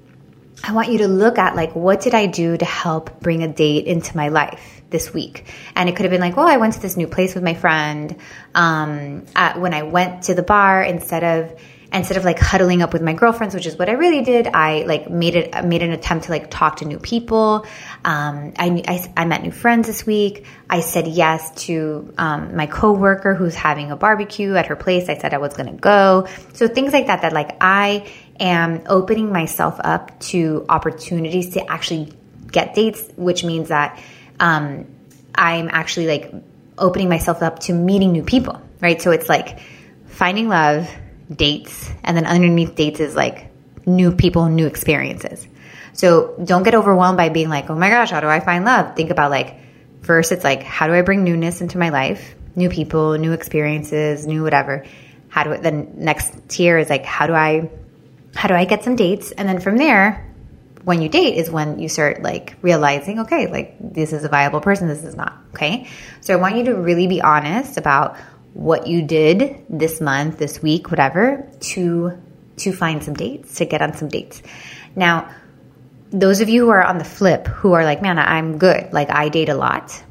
I 0.68 0.72
want 0.74 0.90
you 0.90 1.00
to 1.00 1.08
look 1.08 1.38
at 1.38 1.56
like 1.56 1.76
what 1.76 2.02
did 2.02 2.16
I 2.16 2.26
do 2.26 2.58
to 2.58 2.66
help 2.66 3.20
bring 3.20 3.44
a 3.44 3.48
date 3.48 3.86
into 3.86 4.16
my 4.18 4.30
life? 4.30 4.76
this 4.92 5.14
week. 5.14 5.46
And 5.76 5.90
it 5.90 5.96
could 5.96 6.06
have 6.06 6.12
been 6.12 6.22
like, 6.22 6.38
well, 6.38 6.48
I 6.48 6.58
went 6.58 6.76
to 6.76 6.80
this 6.80 6.96
new 6.96 7.08
place 7.08 7.36
with 7.36 7.44
my 7.44 7.54
friend. 7.54 8.16
Um, 8.54 9.26
when 9.56 9.74
I 9.74 9.84
went 9.84 10.24
to 10.24 10.36
the 10.36 10.44
bar, 10.44 10.82
instead 10.82 11.24
of 11.24 11.60
instead 11.94 12.18
of 12.18 12.26
like 12.26 12.40
huddling 12.40 12.82
up 12.82 12.94
with 12.94 13.02
my 13.02 13.14
girlfriends, 13.14 13.56
which 13.56 13.66
is 13.66 13.78
what 13.78 13.90
I 13.90 13.94
really 13.94 14.24
did, 14.24 14.48
I 14.48 14.84
like 14.84 15.10
made 15.10 15.36
it 15.36 15.66
made 15.66 15.82
an 15.82 15.92
attempt 15.92 16.26
to 16.26 16.32
like 16.32 16.50
talk 16.50 16.78
to 16.78 16.86
new 16.86 17.00
people. 17.00 17.66
Um, 18.04 18.54
I, 18.58 18.84
I, 18.88 19.14
I 19.18 19.26
met 19.26 19.44
new 19.44 19.52
friends 19.52 19.88
this 19.88 20.06
week. 20.06 20.46
I 20.70 20.82
said 20.82 21.08
yes 21.08 21.52
to 21.66 22.14
um, 22.18 22.56
my 22.56 22.68
coworker 22.68 23.34
who's 23.34 23.56
having 23.56 23.92
a 23.92 23.96
barbecue 23.96 24.56
at 24.56 24.68
her 24.68 24.76
place. 24.76 25.10
I 25.10 25.18
said 25.18 25.34
I 25.34 25.38
was 25.38 25.54
going 25.54 25.74
to 25.74 25.80
go. 25.80 26.28
So 26.54 26.68
things 26.68 26.94
like 26.94 27.08
that. 27.08 27.22
That 27.22 27.34
like 27.34 27.58
I 27.62 28.12
am 28.40 28.84
opening 28.88 29.32
myself 29.32 29.80
up 29.84 30.20
to 30.20 30.66
opportunities 30.68 31.54
to 31.54 31.72
actually 31.72 32.14
get 32.52 32.74
dates, 32.74 33.08
which 33.16 33.44
means 33.44 33.70
that 33.70 34.02
um, 34.40 34.86
I'm 35.34 35.70
actually 35.72 36.08
like 36.08 36.34
opening 36.78 37.10
myself 37.10 37.42
up 37.42 37.60
to 37.60 37.74
meeting 37.74 38.12
new 38.12 38.24
people, 38.24 38.62
right? 38.82 39.02
So 39.02 39.12
it's 39.12 39.30
like 39.30 39.60
finding 40.08 40.48
love, 40.48 40.90
dates, 41.34 41.90
and 42.04 42.16
then 42.16 42.26
underneath 42.26 42.76
dates 42.76 43.00
is 43.00 43.16
like 43.16 43.52
new 43.86 44.12
people, 44.12 44.46
new 44.48 44.68
experiences. 44.68 45.48
So 45.94 46.36
don't 46.44 46.64
get 46.64 46.76
overwhelmed 46.76 47.18
by 47.18 47.30
being 47.30 47.50
like, 47.50 47.70
oh 47.70 47.76
my 47.76 47.90
gosh, 47.90 48.12
how 48.12 48.20
do 48.20 48.28
I 48.28 48.40
find 48.40 48.66
love? 48.66 48.96
Think 48.96 49.12
about 49.12 49.32
like, 49.32 49.58
first, 50.02 50.32
it's 50.32 50.44
like, 50.44 50.64
how 50.64 50.88
do 50.88 50.94
I 50.94 51.02
bring 51.02 51.24
newness 51.24 51.62
into 51.62 51.78
my 51.78 51.90
life? 51.90 52.36
New 52.56 52.70
people, 52.70 53.18
new 53.18 53.32
experiences, 53.32 54.28
new 54.28 54.44
whatever. 54.44 54.86
How 55.30 55.44
do 55.44 55.52
it, 55.52 55.62
then 55.62 55.94
next 55.96 56.50
tier 56.50 56.78
is 56.78 56.90
like, 56.90 57.06
how 57.06 57.28
do 57.28 57.34
I, 57.34 57.70
how 58.36 58.48
do 58.48 58.54
I 58.54 58.66
get 58.66 58.84
some 58.84 58.96
dates? 58.96 59.32
And 59.32 59.48
then 59.48 59.60
from 59.60 59.78
there, 59.78 60.30
when 60.84 61.02
you 61.02 61.10
date 61.10 61.38
is 61.38 61.50
when 61.50 61.80
you 61.80 61.90
start 61.90 62.22
like 62.22 62.56
realizing, 62.62 63.22
okay, 63.22 63.48
like 63.48 63.76
this 63.80 64.14
is 64.14 64.24
a 64.24 64.30
viable 64.30 64.62
person, 64.62 64.88
this 64.88 65.04
is 65.04 65.16
not. 65.16 65.36
Okay. 65.54 65.88
So 66.22 66.34
I 66.34 66.38
want 66.38 66.58
you 66.58 66.66
to 66.66 66.76
really 66.76 67.08
be 67.08 67.22
honest 67.22 67.78
about 67.78 68.18
what 68.56 68.88
you 68.88 69.04
did 69.04 69.66
this 69.70 70.02
month, 70.02 70.40
this 70.40 70.62
week, 70.62 70.90
whatever, 70.90 71.48
to 71.60 72.20
to 72.58 72.72
find 72.72 73.04
some 73.04 73.14
dates, 73.14 73.56
to 73.56 73.66
get 73.66 73.82
on 73.82 73.94
some 73.94 74.08
dates. 74.08 74.42
Now, 74.96 75.30
those 76.10 76.40
of 76.40 76.48
you 76.48 76.64
who 76.64 76.70
are 76.70 76.84
on 76.84 76.98
the 76.98 77.04
flip, 77.04 77.48
who 77.48 77.74
are 77.74 77.84
like, 77.84 78.02
man, 78.02 78.18
I'm 78.18 78.58
good, 78.58 78.94
like 78.94 79.10
I 79.10 79.28
date 79.30 79.50
a 79.50 79.56
lot. 79.56 80.02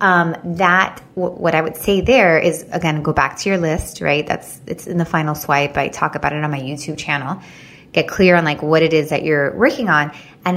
Um, 0.00 0.36
that 0.58 1.00
what 1.14 1.54
I 1.54 1.62
would 1.62 1.76
say 1.76 2.02
there 2.02 2.38
is 2.38 2.66
again, 2.70 3.02
go 3.02 3.14
back 3.14 3.38
to 3.38 3.48
your 3.48 3.56
list, 3.56 4.02
right? 4.02 4.26
That's 4.26 4.60
it's 4.66 4.86
in 4.86 4.98
the 4.98 5.06
final 5.06 5.34
swipe. 5.34 5.76
I 5.78 5.88
talk 5.88 6.16
about 6.16 6.34
it 6.34 6.44
on 6.44 6.50
my 6.50 6.60
YouTube 6.60 6.98
channel 6.98 7.40
get 7.96 8.06
clear 8.06 8.36
on 8.36 8.44
like 8.44 8.62
what 8.62 8.82
it 8.82 8.92
is 8.92 9.08
that 9.10 9.24
you're 9.24 9.56
working 9.56 9.88
on, 9.88 10.12
and 10.44 10.56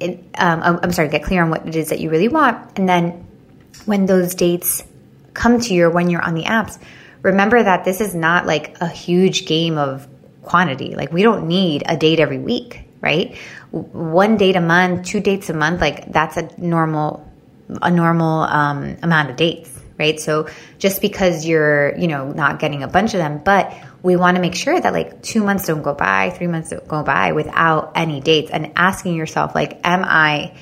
then 0.00 0.30
um, 0.36 0.80
I'm 0.82 0.92
sorry, 0.92 1.08
get 1.08 1.24
clear 1.24 1.42
on 1.42 1.50
what 1.50 1.66
it 1.66 1.74
is 1.74 1.88
that 1.88 1.98
you 1.98 2.10
really 2.10 2.28
want, 2.28 2.78
and 2.78 2.88
then 2.88 3.26
when 3.86 4.06
those 4.06 4.34
dates 4.34 4.84
come 5.34 5.60
to 5.60 5.74
you 5.74 5.90
when 5.90 6.08
you're 6.08 6.22
on 6.22 6.34
the 6.34 6.44
apps, 6.44 6.78
remember 7.22 7.62
that 7.62 7.84
this 7.84 8.00
is 8.00 8.14
not 8.14 8.46
like 8.46 8.76
a 8.80 8.88
huge 8.88 9.46
game 9.46 9.76
of 9.76 10.08
quantity. 10.42 10.94
Like 10.94 11.12
we 11.12 11.22
don't 11.22 11.48
need 11.48 11.82
a 11.86 11.96
date 11.96 12.20
every 12.20 12.38
week, 12.38 12.82
right? 13.00 13.36
One 13.70 14.36
date 14.36 14.56
a 14.56 14.60
month, 14.60 15.06
two 15.06 15.20
dates 15.20 15.50
a 15.50 15.54
month, 15.54 15.80
like 15.80 16.12
that's 16.12 16.36
a 16.36 16.48
normal, 16.58 17.30
a 17.82 17.90
normal 17.90 18.42
um, 18.44 18.96
amount 19.02 19.30
of 19.30 19.36
dates, 19.36 19.76
right? 19.98 20.18
So 20.20 20.48
just 20.78 21.00
because 21.00 21.46
you're, 21.46 21.96
you 21.96 22.06
know, 22.06 22.30
not 22.30 22.58
getting 22.58 22.82
a 22.82 22.88
bunch 22.88 23.14
of 23.14 23.18
them, 23.18 23.40
but 23.44 23.72
we 24.02 24.16
want 24.16 24.36
to 24.36 24.40
make 24.40 24.54
sure 24.54 24.78
that 24.78 24.92
like 24.92 25.22
two 25.22 25.42
months 25.42 25.66
don't 25.66 25.82
go 25.82 25.94
by, 25.94 26.30
three 26.30 26.46
months 26.46 26.70
don't 26.70 26.86
go 26.86 27.02
by 27.02 27.32
without 27.32 27.92
any 27.94 28.20
dates 28.20 28.50
and 28.50 28.72
asking 28.76 29.14
yourself, 29.14 29.54
like, 29.54 29.80
am 29.82 30.04
I 30.04 30.54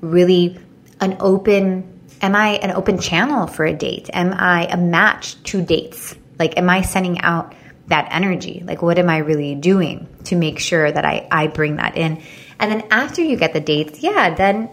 really 0.00 0.58
an 1.00 1.16
open, 1.20 1.99
am 2.20 2.36
I 2.36 2.54
an 2.56 2.70
open 2.72 2.98
channel 2.98 3.46
for 3.46 3.64
a 3.64 3.74
date? 3.74 4.10
Am 4.12 4.32
I 4.32 4.66
a 4.66 4.76
match 4.76 5.42
to 5.44 5.62
dates? 5.62 6.14
Like, 6.38 6.56
am 6.58 6.70
I 6.70 6.82
sending 6.82 7.20
out 7.20 7.54
that 7.88 8.08
energy? 8.10 8.62
Like, 8.64 8.82
what 8.82 8.98
am 8.98 9.08
I 9.08 9.18
really 9.18 9.54
doing 9.54 10.08
to 10.24 10.36
make 10.36 10.58
sure 10.58 10.90
that 10.90 11.04
I, 11.04 11.26
I 11.30 11.46
bring 11.48 11.76
that 11.76 11.96
in? 11.96 12.22
And 12.58 12.70
then 12.70 12.86
after 12.90 13.22
you 13.22 13.36
get 13.36 13.52
the 13.52 13.60
dates, 13.60 14.00
yeah, 14.00 14.34
then 14.34 14.70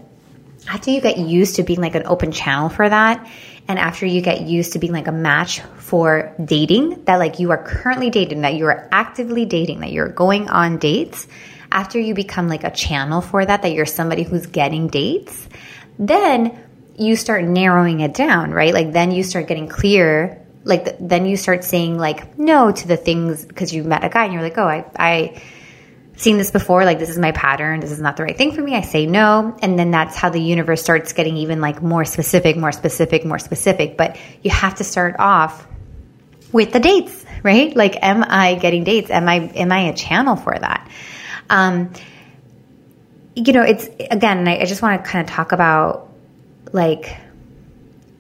after 0.68 0.92
you 0.92 1.02
get 1.02 1.18
used 1.18 1.56
to 1.56 1.64
being 1.64 1.82
like 1.82 1.96
an 1.96 2.04
open 2.06 2.32
channel 2.32 2.70
for 2.70 2.88
that, 2.88 3.28
and 3.68 3.80
after 3.80 4.06
you 4.06 4.22
get 4.22 4.42
used 4.42 4.74
to 4.74 4.80
being 4.80 4.94
like 4.94 5.08
a 5.08 5.12
match 5.12 5.62
for 5.78 6.34
dating, 6.44 7.04
that 7.06 7.18
like 7.18 7.40
you 7.40 7.52
are 7.52 7.62
currently 7.62 8.10
dating, 8.10 8.42
that 8.42 8.56
you 8.56 8.66
are 8.66 8.88
actively 8.92 9.46
dating, 9.46 9.82
that 9.82 9.92
you're 9.92 10.10
going 10.10 10.50
on 10.50 10.78
dates, 10.78 11.28
after 11.72 12.00
you 12.00 12.14
become 12.14 12.48
like 12.48 12.64
a 12.64 12.72
channel 12.72 13.20
for 13.20 13.46
that, 13.46 13.62
that 13.62 13.74
you're 13.74 13.86
somebody 13.86 14.24
who's 14.24 14.46
getting 14.46 14.88
dates, 14.88 15.48
then 16.00 16.64
you 16.98 17.16
start 17.16 17.44
narrowing 17.44 18.00
it 18.00 18.14
down, 18.14 18.52
right? 18.52 18.74
Like 18.74 18.92
then 18.92 19.12
you 19.12 19.24
start 19.24 19.48
getting 19.48 19.68
clear. 19.68 20.44
Like 20.64 20.86
the, 20.86 20.98
then 21.00 21.26
you 21.26 21.38
start 21.38 21.64
saying 21.64 21.98
like 21.98 22.38
no 22.38 22.72
to 22.72 22.88
the 22.88 22.98
things 22.98 23.46
because 23.46 23.74
you 23.74 23.84
met 23.84 24.04
a 24.04 24.10
guy 24.10 24.26
and 24.26 24.34
you're 24.34 24.42
like, 24.42 24.58
oh, 24.58 24.68
I, 24.68 24.86
I 24.98 25.42
seen 26.18 26.38
this 26.38 26.52
before. 26.52 26.84
Like 26.84 27.00
this 27.00 27.10
is 27.10 27.20
my 27.20 27.32
pattern. 27.32 27.80
This 27.80 27.92
is 27.92 28.02
not 28.02 28.18
the 28.18 28.24
right 28.24 28.36
thing 28.36 28.52
for 28.52 28.62
me. 28.62 28.76
I 28.76 28.82
say 28.82 29.06
no. 29.06 29.56
And 29.62 29.78
then 29.78 29.92
that's 29.92 30.16
how 30.16 30.30
the 30.30 30.42
universe 30.42 30.82
starts 30.82 31.14
getting 31.14 31.38
even 31.38 31.62
like 31.62 31.82
more 31.82 32.04
specific, 32.04 32.58
more 32.58 32.72
specific, 32.72 33.24
more 33.24 33.40
specific. 33.40 33.96
But 33.96 34.18
you 34.42 34.50
have 34.50 34.76
to 34.76 34.84
start 34.84 35.16
off 35.20 35.68
with 36.52 36.74
the 36.74 36.80
dates, 36.80 37.26
right? 37.44 37.76
Like, 37.76 38.02
am 38.02 38.24
I 38.28 38.56
getting 38.56 38.84
dates? 38.84 39.12
Am 39.12 39.30
I, 39.30 39.36
am 39.36 39.72
I 39.72 39.90
a 39.90 39.94
channel 39.94 40.36
for 40.36 40.58
that? 40.58 40.90
Um, 41.50 41.94
you 43.36 43.54
know, 43.54 43.62
it's 43.62 43.88
again, 44.10 44.48
I, 44.48 44.62
I 44.62 44.66
just 44.66 44.82
want 44.82 45.04
to 45.04 45.10
kind 45.10 45.28
of 45.28 45.34
talk 45.34 45.52
about 45.52 46.07
like 46.74 47.18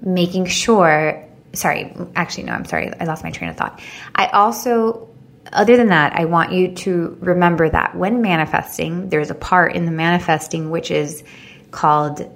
making 0.01 0.45
sure. 0.45 1.23
Sorry, 1.53 1.95
actually, 2.15 2.43
no, 2.43 2.53
I'm 2.53 2.65
sorry. 2.65 2.91
I 2.99 3.05
lost 3.05 3.23
my 3.23 3.31
train 3.31 3.49
of 3.49 3.57
thought. 3.57 3.79
I 4.13 4.27
also 4.27 5.07
other 5.53 5.77
than 5.77 5.87
that, 5.87 6.13
I 6.13 6.25
want 6.25 6.51
you 6.51 6.73
to 6.75 7.17
remember 7.21 7.69
that 7.69 7.95
when 7.95 8.21
manifesting, 8.21 9.09
there's 9.09 9.29
a 9.29 9.35
part 9.35 9.75
in 9.75 9.85
the 9.85 9.91
manifesting 9.91 10.69
which 10.69 10.91
is 10.91 11.23
called 11.71 12.29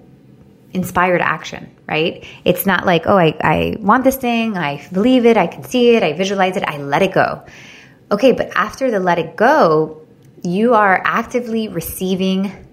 inspired 0.73 1.21
action, 1.21 1.69
right? 1.87 2.25
It's 2.45 2.65
not 2.65 2.85
like, 2.85 3.03
oh, 3.05 3.17
I, 3.17 3.35
I 3.41 3.77
want 3.79 4.03
this 4.03 4.15
thing, 4.15 4.57
I 4.57 4.85
believe 4.91 5.25
it, 5.25 5.37
I 5.37 5.47
can 5.47 5.63
see 5.63 5.95
it, 5.95 6.03
I 6.03 6.13
visualize 6.13 6.55
it, 6.55 6.63
I 6.63 6.77
let 6.77 7.01
it 7.01 7.11
go. 7.11 7.43
Okay, 8.11 8.31
but 8.31 8.51
after 8.55 8.91
the 8.91 8.99
let 8.99 9.19
it 9.19 9.35
go, 9.35 10.01
you 10.43 10.73
are 10.73 11.01
actively 11.03 11.67
receiving 11.67 12.67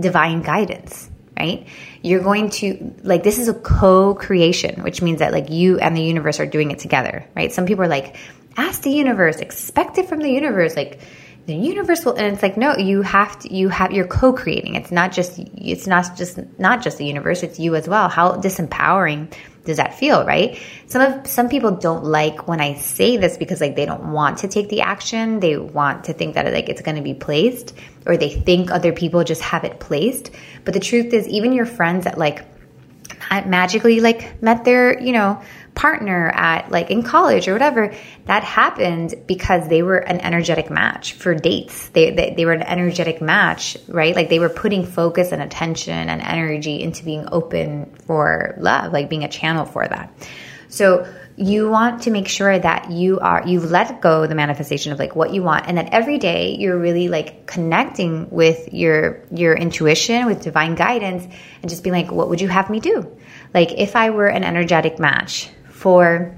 divine 0.00 0.42
guidance, 0.42 1.10
right? 1.38 1.66
You're 2.02 2.22
going 2.22 2.50
to, 2.50 2.94
like, 3.02 3.22
this 3.22 3.38
is 3.38 3.48
a 3.48 3.54
co 3.54 4.14
creation, 4.14 4.82
which 4.82 5.02
means 5.02 5.18
that, 5.18 5.32
like, 5.32 5.50
you 5.50 5.78
and 5.78 5.96
the 5.96 6.02
universe 6.02 6.40
are 6.40 6.46
doing 6.46 6.70
it 6.70 6.78
together, 6.78 7.26
right? 7.34 7.52
Some 7.52 7.66
people 7.66 7.84
are 7.84 7.88
like, 7.88 8.16
ask 8.56 8.82
the 8.82 8.90
universe, 8.90 9.36
expect 9.36 9.98
it 9.98 10.08
from 10.08 10.20
the 10.20 10.30
universe. 10.30 10.76
Like 10.76 11.00
the 11.46 11.54
universe 11.54 12.04
will, 12.04 12.14
and 12.14 12.34
it's 12.34 12.42
like, 12.42 12.56
no, 12.56 12.76
you 12.76 13.02
have 13.02 13.38
to, 13.40 13.54
you 13.54 13.68
have, 13.68 13.92
you're 13.92 14.06
co-creating. 14.06 14.74
It's 14.74 14.90
not 14.90 15.12
just, 15.12 15.38
it's 15.38 15.86
not 15.86 16.16
just, 16.16 16.38
not 16.58 16.82
just 16.82 16.98
the 16.98 17.06
universe, 17.06 17.44
it's 17.44 17.58
you 17.60 17.76
as 17.76 17.88
well. 17.88 18.08
How 18.08 18.32
disempowering 18.32 19.32
does 19.64 19.76
that 19.76 19.94
feel, 19.94 20.24
right? 20.24 20.60
Some 20.88 21.02
of, 21.02 21.26
some 21.26 21.48
people 21.48 21.72
don't 21.72 22.04
like 22.04 22.48
when 22.48 22.60
I 22.60 22.74
say 22.74 23.16
this 23.16 23.36
because 23.36 23.60
like 23.60 23.76
they 23.76 23.86
don't 23.86 24.12
want 24.12 24.38
to 24.38 24.48
take 24.48 24.68
the 24.68 24.80
action. 24.80 25.38
They 25.38 25.56
want 25.56 26.04
to 26.04 26.12
think 26.12 26.34
that 26.34 26.52
like 26.52 26.68
it's 26.68 26.82
going 26.82 26.96
to 26.96 27.02
be 27.02 27.14
placed 27.14 27.74
or 28.06 28.16
they 28.16 28.30
think 28.30 28.70
other 28.70 28.92
people 28.92 29.22
just 29.22 29.42
have 29.42 29.64
it 29.64 29.78
placed. 29.78 30.32
But 30.64 30.74
the 30.74 30.80
truth 30.80 31.12
is 31.12 31.28
even 31.28 31.52
your 31.52 31.66
friends 31.66 32.04
that 32.04 32.18
like 32.18 32.44
magically 33.30 34.00
like 34.00 34.42
met 34.42 34.64
their, 34.64 35.00
you 35.00 35.12
know, 35.12 35.42
partner 35.76 36.28
at 36.34 36.70
like 36.72 36.90
in 36.90 37.04
college 37.04 37.46
or 37.46 37.52
whatever, 37.52 37.94
that 38.24 38.42
happened 38.42 39.14
because 39.26 39.68
they 39.68 39.82
were 39.82 39.98
an 39.98 40.20
energetic 40.20 40.70
match 40.70 41.12
for 41.12 41.34
dates. 41.34 41.90
They, 41.90 42.10
they, 42.10 42.34
they 42.34 42.44
were 42.46 42.54
an 42.54 42.62
energetic 42.62 43.20
match, 43.20 43.76
right? 43.86 44.16
Like 44.16 44.30
they 44.30 44.40
were 44.40 44.48
putting 44.48 44.84
focus 44.84 45.30
and 45.30 45.40
attention 45.40 46.08
and 46.08 46.20
energy 46.20 46.82
into 46.82 47.04
being 47.04 47.28
open 47.30 47.94
for 48.06 48.56
love, 48.58 48.92
like 48.92 49.08
being 49.08 49.22
a 49.22 49.28
channel 49.28 49.66
for 49.66 49.86
that. 49.86 50.12
So 50.68 51.06
you 51.36 51.68
want 51.68 52.02
to 52.04 52.10
make 52.10 52.28
sure 52.28 52.58
that 52.58 52.90
you 52.90 53.20
are 53.20 53.46
you've 53.46 53.70
let 53.70 54.00
go 54.00 54.26
the 54.26 54.34
manifestation 54.34 54.92
of 54.92 54.98
like 54.98 55.14
what 55.14 55.34
you 55.34 55.42
want 55.42 55.66
and 55.68 55.76
that 55.76 55.92
every 55.92 56.16
day 56.16 56.56
you're 56.56 56.78
really 56.78 57.08
like 57.08 57.46
connecting 57.46 58.30
with 58.30 58.72
your 58.72 59.22
your 59.30 59.54
intuition 59.54 60.24
with 60.24 60.42
divine 60.42 60.74
guidance 60.74 61.24
and 61.60 61.68
just 61.68 61.84
being 61.84 61.94
like 61.94 62.10
what 62.10 62.30
would 62.30 62.40
you 62.40 62.48
have 62.48 62.70
me 62.70 62.80
do 62.80 63.06
like 63.52 63.70
if 63.72 63.96
i 63.96 64.08
were 64.08 64.28
an 64.28 64.44
energetic 64.44 64.98
match 64.98 65.50
for 65.76 66.34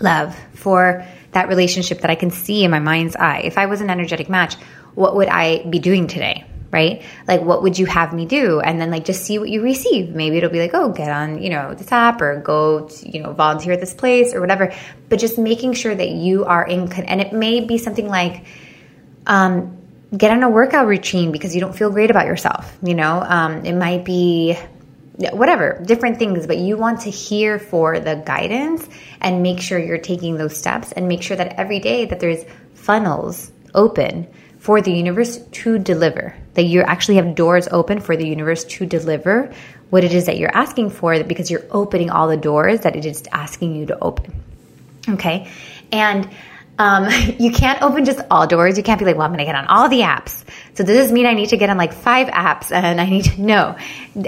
love, 0.00 0.36
for 0.54 1.06
that 1.32 1.48
relationship 1.48 2.00
that 2.00 2.10
I 2.10 2.14
can 2.14 2.30
see 2.30 2.64
in 2.64 2.70
my 2.70 2.80
mind's 2.80 3.14
eye. 3.16 3.42
If 3.44 3.58
I 3.58 3.66
was 3.66 3.80
an 3.80 3.90
energetic 3.90 4.28
match, 4.28 4.54
what 4.94 5.14
would 5.16 5.28
I 5.28 5.64
be 5.64 5.78
doing 5.78 6.06
today? 6.06 6.44
Right? 6.70 7.02
Like, 7.28 7.42
what 7.42 7.62
would 7.62 7.78
you 7.78 7.84
have 7.84 8.14
me 8.14 8.24
do? 8.24 8.60
And 8.60 8.80
then, 8.80 8.90
like, 8.90 9.04
just 9.04 9.24
see 9.24 9.38
what 9.38 9.50
you 9.50 9.60
receive. 9.60 10.14
Maybe 10.14 10.38
it'll 10.38 10.48
be 10.48 10.58
like, 10.58 10.72
oh, 10.72 10.88
get 10.88 11.10
on, 11.10 11.42
you 11.42 11.50
know, 11.50 11.74
this 11.74 11.92
app 11.92 12.22
or 12.22 12.40
go, 12.40 12.88
to, 12.88 13.10
you 13.10 13.22
know, 13.22 13.34
volunteer 13.34 13.74
at 13.74 13.80
this 13.80 13.92
place 13.92 14.32
or 14.32 14.40
whatever. 14.40 14.72
But 15.10 15.18
just 15.20 15.36
making 15.36 15.74
sure 15.74 15.94
that 15.94 16.08
you 16.08 16.46
are 16.46 16.64
in, 16.66 16.88
con- 16.88 17.04
and 17.04 17.20
it 17.20 17.34
may 17.34 17.60
be 17.60 17.76
something 17.76 18.08
like, 18.08 18.46
um, 19.26 19.76
get 20.16 20.30
on 20.30 20.42
a 20.42 20.48
workout 20.48 20.86
routine 20.86 21.30
because 21.30 21.54
you 21.54 21.60
don't 21.60 21.76
feel 21.76 21.90
great 21.90 22.10
about 22.10 22.26
yourself. 22.26 22.74
You 22.82 22.94
know, 22.94 23.20
um, 23.20 23.66
it 23.66 23.74
might 23.74 24.06
be 24.06 24.56
whatever, 25.16 25.82
different 25.84 26.18
things, 26.18 26.46
but 26.46 26.58
you 26.58 26.76
want 26.76 27.02
to 27.02 27.10
hear 27.10 27.58
for 27.58 28.00
the 28.00 28.22
guidance 28.24 28.88
and 29.20 29.42
make 29.42 29.60
sure 29.60 29.78
you're 29.78 29.98
taking 29.98 30.36
those 30.36 30.56
steps 30.56 30.92
and 30.92 31.08
make 31.08 31.22
sure 31.22 31.36
that 31.36 31.58
every 31.58 31.80
day 31.80 32.06
that 32.06 32.20
there's 32.20 32.44
funnels 32.74 33.52
open 33.74 34.26
for 34.58 34.80
the 34.80 34.92
universe 34.92 35.38
to 35.38 35.78
deliver. 35.78 36.36
That 36.54 36.64
you 36.64 36.82
actually 36.82 37.16
have 37.16 37.34
doors 37.34 37.68
open 37.70 38.00
for 38.00 38.16
the 38.16 38.26
universe 38.26 38.64
to 38.64 38.86
deliver 38.86 39.52
what 39.90 40.04
it 40.04 40.14
is 40.14 40.26
that 40.26 40.38
you're 40.38 40.56
asking 40.56 40.90
for 40.90 41.22
because 41.24 41.50
you're 41.50 41.66
opening 41.70 42.10
all 42.10 42.28
the 42.28 42.36
doors 42.36 42.80
that 42.80 42.96
it 42.96 43.04
is 43.04 43.24
asking 43.32 43.74
you 43.74 43.86
to 43.86 43.98
open. 43.98 44.32
Okay? 45.08 45.50
And 45.90 46.28
um, 46.78 47.08
you 47.38 47.52
can't 47.52 47.82
open 47.82 48.04
just 48.04 48.20
all 48.30 48.46
doors. 48.46 48.76
You 48.76 48.82
can't 48.82 48.98
be 48.98 49.04
like, 49.04 49.16
well, 49.16 49.26
I'm 49.26 49.30
going 49.30 49.38
to 49.38 49.44
get 49.44 49.54
on 49.54 49.66
all 49.66 49.88
the 49.88 50.00
apps. 50.00 50.44
So 50.74 50.84
does 50.84 50.96
this 50.96 51.12
mean 51.12 51.26
I 51.26 51.34
need 51.34 51.50
to 51.50 51.56
get 51.56 51.70
on 51.70 51.76
like 51.76 51.92
five 51.92 52.28
apps 52.28 52.72
and 52.72 53.00
I 53.00 53.08
need 53.08 53.24
to 53.26 53.40
know? 53.40 53.76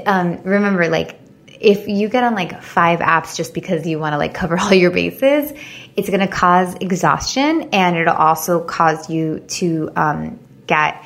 Um, 0.07 0.42
remember, 0.42 0.88
like, 0.88 1.18
if 1.61 1.88
you 1.88 2.09
get 2.09 2.24
on 2.24 2.35
like 2.35 2.62
five 2.62 2.98
apps 2.98 3.37
just 3.37 3.54
because 3.54 3.87
you 3.87 3.98
want 3.98 4.12
to 4.12 4.18
like 4.18 4.35
cover 4.35 4.59
all 4.61 4.72
your 4.72 4.90
bases, 4.90 5.52
it's 5.96 6.09
going 6.09 6.20
to 6.20 6.28
cause 6.28 6.74
exhaustion 6.74 7.70
and 7.72 7.96
it'll 7.96 8.14
also 8.14 8.62
cause 8.62 9.09
you 9.09 9.40
to 9.40 9.90
um, 9.96 10.38
get 10.66 11.04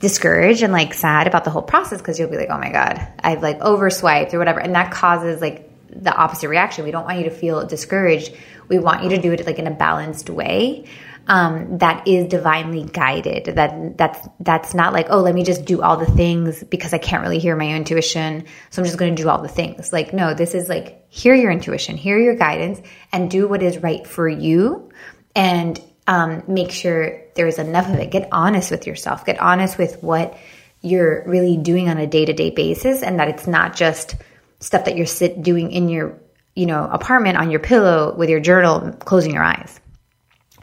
discouraged 0.00 0.62
and 0.62 0.72
like 0.72 0.92
sad 0.92 1.26
about 1.26 1.44
the 1.44 1.50
whole 1.50 1.62
process 1.62 1.98
because 1.98 2.18
you'll 2.18 2.30
be 2.30 2.36
like, 2.36 2.50
oh 2.50 2.58
my 2.58 2.70
God, 2.70 3.06
I've 3.20 3.42
like 3.42 3.60
overswiped 3.60 4.34
or 4.34 4.38
whatever. 4.38 4.60
And 4.60 4.74
that 4.74 4.92
causes 4.92 5.40
like 5.40 5.70
the 5.88 6.14
opposite 6.14 6.48
reaction. 6.48 6.84
We 6.84 6.90
don't 6.90 7.04
want 7.04 7.18
you 7.18 7.24
to 7.24 7.30
feel 7.30 7.66
discouraged. 7.66 8.34
We 8.68 8.78
want 8.78 9.04
you 9.04 9.10
to 9.10 9.18
do 9.20 9.32
it 9.32 9.46
like 9.46 9.58
in 9.58 9.66
a 9.66 9.70
balanced 9.70 10.28
way. 10.28 10.86
Um, 11.26 11.78
that 11.78 12.06
is 12.06 12.28
divinely 12.28 12.84
guided. 12.84 13.46
That 13.56 13.96
that's 13.96 14.28
that's 14.40 14.74
not 14.74 14.92
like 14.92 15.06
oh 15.08 15.20
let 15.20 15.34
me 15.34 15.42
just 15.42 15.64
do 15.64 15.80
all 15.80 15.96
the 15.96 16.06
things 16.06 16.62
because 16.64 16.92
I 16.92 16.98
can't 16.98 17.22
really 17.22 17.38
hear 17.38 17.56
my 17.56 17.68
intuition, 17.68 18.44
so 18.70 18.82
I'm 18.82 18.86
just 18.86 18.98
going 18.98 19.16
to 19.16 19.22
do 19.22 19.28
all 19.28 19.40
the 19.40 19.48
things. 19.48 19.92
Like 19.92 20.12
no, 20.12 20.34
this 20.34 20.54
is 20.54 20.68
like 20.68 21.06
hear 21.08 21.34
your 21.34 21.50
intuition, 21.50 21.96
hear 21.96 22.18
your 22.18 22.34
guidance, 22.34 22.80
and 23.10 23.30
do 23.30 23.48
what 23.48 23.62
is 23.62 23.78
right 23.78 24.06
for 24.06 24.28
you, 24.28 24.90
and 25.34 25.80
um, 26.06 26.42
make 26.46 26.70
sure 26.70 27.22
there's 27.34 27.58
enough 27.58 27.88
of 27.88 27.94
it. 27.94 28.10
Get 28.10 28.28
honest 28.30 28.70
with 28.70 28.86
yourself. 28.86 29.24
Get 29.24 29.40
honest 29.40 29.78
with 29.78 30.02
what 30.02 30.36
you're 30.82 31.24
really 31.26 31.56
doing 31.56 31.88
on 31.88 31.96
a 31.96 32.06
day 32.06 32.26
to 32.26 32.34
day 32.34 32.50
basis, 32.50 33.02
and 33.02 33.18
that 33.18 33.28
it's 33.28 33.46
not 33.46 33.74
just 33.74 34.16
stuff 34.60 34.84
that 34.84 34.96
you're 34.96 35.06
sit 35.06 35.42
doing 35.42 35.72
in 35.72 35.88
your 35.88 36.18
you 36.54 36.66
know 36.66 36.84
apartment 36.84 37.38
on 37.38 37.50
your 37.50 37.60
pillow 37.60 38.14
with 38.14 38.28
your 38.28 38.40
journal 38.40 38.92
closing 38.92 39.32
your 39.32 39.42
eyes 39.42 39.80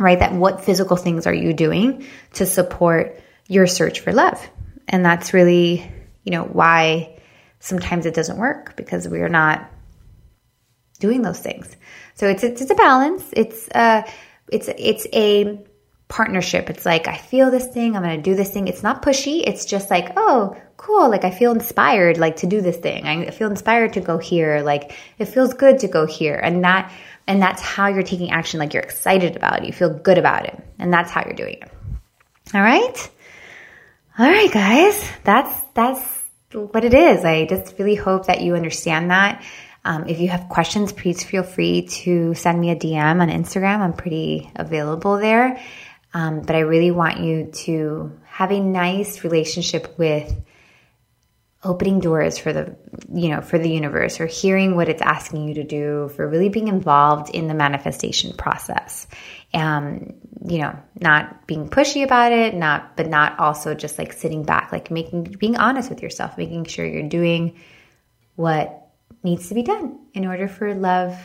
right 0.03 0.19
that 0.19 0.33
what 0.33 0.63
physical 0.63 0.97
things 0.97 1.27
are 1.27 1.33
you 1.33 1.53
doing 1.53 2.05
to 2.33 2.45
support 2.45 3.19
your 3.47 3.67
search 3.67 3.99
for 3.99 4.13
love 4.13 4.49
and 4.87 5.05
that's 5.05 5.33
really 5.33 5.91
you 6.23 6.31
know 6.31 6.43
why 6.43 7.19
sometimes 7.59 8.05
it 8.05 8.13
doesn't 8.13 8.37
work 8.37 8.75
because 8.75 9.07
we 9.07 9.19
are 9.21 9.29
not 9.29 9.69
doing 10.99 11.21
those 11.21 11.39
things 11.39 11.75
so 12.15 12.27
it's 12.27 12.43
it's, 12.43 12.61
it's 12.61 12.71
a 12.71 12.75
balance 12.75 13.29
it's 13.33 13.69
uh 13.73 14.03
it's 14.51 14.69
it's 14.77 15.07
a 15.13 15.63
partnership. 16.11 16.69
It's 16.69 16.85
like, 16.85 17.07
I 17.07 17.15
feel 17.15 17.49
this 17.49 17.67
thing, 17.67 17.95
I'm 17.95 18.03
going 18.03 18.21
to 18.21 18.21
do 18.21 18.35
this 18.35 18.51
thing. 18.51 18.67
It's 18.67 18.83
not 18.83 19.01
pushy. 19.01 19.41
It's 19.47 19.65
just 19.65 19.89
like, 19.89 20.11
oh, 20.17 20.55
cool. 20.81 21.09
Like, 21.09 21.23
I 21.23 21.31
feel 21.31 21.51
inspired, 21.51 22.17
like, 22.17 22.37
to 22.37 22.47
do 22.47 22.59
this 22.59 22.77
thing. 22.77 23.05
I 23.05 23.29
feel 23.29 23.49
inspired 23.49 23.93
to 23.93 24.01
go 24.01 24.17
here. 24.17 24.61
Like, 24.61 24.97
it 25.19 25.25
feels 25.25 25.53
good 25.53 25.79
to 25.79 25.87
go 25.87 26.07
here. 26.07 26.35
And 26.35 26.63
that, 26.63 26.91
and 27.27 27.39
that's 27.41 27.61
how 27.61 27.87
you're 27.87 28.01
taking 28.01 28.31
action. 28.31 28.59
Like, 28.59 28.73
you're 28.73 28.83
excited 28.83 29.35
about 29.35 29.61
it. 29.61 29.67
You 29.67 29.73
feel 29.73 29.93
good 29.93 30.17
about 30.17 30.45
it. 30.45 30.59
And 30.79 30.91
that's 30.91 31.11
how 31.11 31.23
you're 31.23 31.35
doing 31.35 31.59
it. 31.61 31.71
All 32.53 32.61
right. 32.61 33.09
All 34.17 34.27
right, 34.27 34.51
guys. 34.51 35.07
That's, 35.23 35.61
that's 35.75 36.03
what 36.51 36.83
it 36.83 36.95
is. 36.95 37.23
I 37.23 37.45
just 37.45 37.75
really 37.77 37.95
hope 37.95 38.25
that 38.25 38.41
you 38.41 38.55
understand 38.55 39.11
that. 39.11 39.43
Um, 39.85 40.07
if 40.07 40.19
you 40.19 40.29
have 40.29 40.49
questions, 40.49 40.91
please 40.93 41.23
feel 41.23 41.43
free 41.43 41.87
to 42.03 42.33
send 42.33 42.59
me 42.59 42.71
a 42.71 42.75
DM 42.75 43.21
on 43.21 43.29
Instagram. 43.29 43.79
I'm 43.79 43.93
pretty 43.93 44.51
available 44.55 45.17
there. 45.17 45.59
Um, 46.13 46.41
but 46.41 46.55
I 46.55 46.59
really 46.59 46.91
want 46.91 47.19
you 47.19 47.51
to 47.65 48.19
have 48.25 48.51
a 48.51 48.59
nice 48.59 49.23
relationship 49.23 49.97
with 49.97 50.35
opening 51.63 51.99
doors 51.99 52.39
for 52.39 52.51
the 52.53 52.75
you 53.13 53.29
know 53.29 53.41
for 53.41 53.59
the 53.59 53.69
universe 53.69 54.19
or 54.19 54.25
hearing 54.25 54.75
what 54.75 54.89
it's 54.89 55.01
asking 55.01 55.47
you 55.47 55.53
to 55.53 55.63
do 55.63 56.09
for 56.15 56.27
really 56.27 56.49
being 56.49 56.67
involved 56.67 57.29
in 57.33 57.47
the 57.47 57.53
manifestation 57.53 58.33
process. 58.35 59.07
Um 59.53 60.13
you 60.43 60.57
know 60.57 60.77
not 60.99 61.45
being 61.45 61.69
pushy 61.69 62.03
about 62.03 62.31
it 62.31 62.55
not 62.55 62.97
but 62.97 63.07
not 63.07 63.37
also 63.39 63.75
just 63.75 63.99
like 63.99 64.11
sitting 64.11 64.43
back 64.43 64.71
like 64.71 64.89
making 64.89 65.23
being 65.39 65.55
honest 65.55 65.89
with 65.89 66.01
yourself 66.01 66.35
making 66.35 66.65
sure 66.65 66.83
you're 66.83 67.07
doing 67.07 67.59
what 68.35 68.81
needs 69.23 69.49
to 69.49 69.53
be 69.55 69.63
done 69.63 69.99
in 70.13 70.25
order 70.25 70.47
for 70.47 70.73
love. 70.73 71.15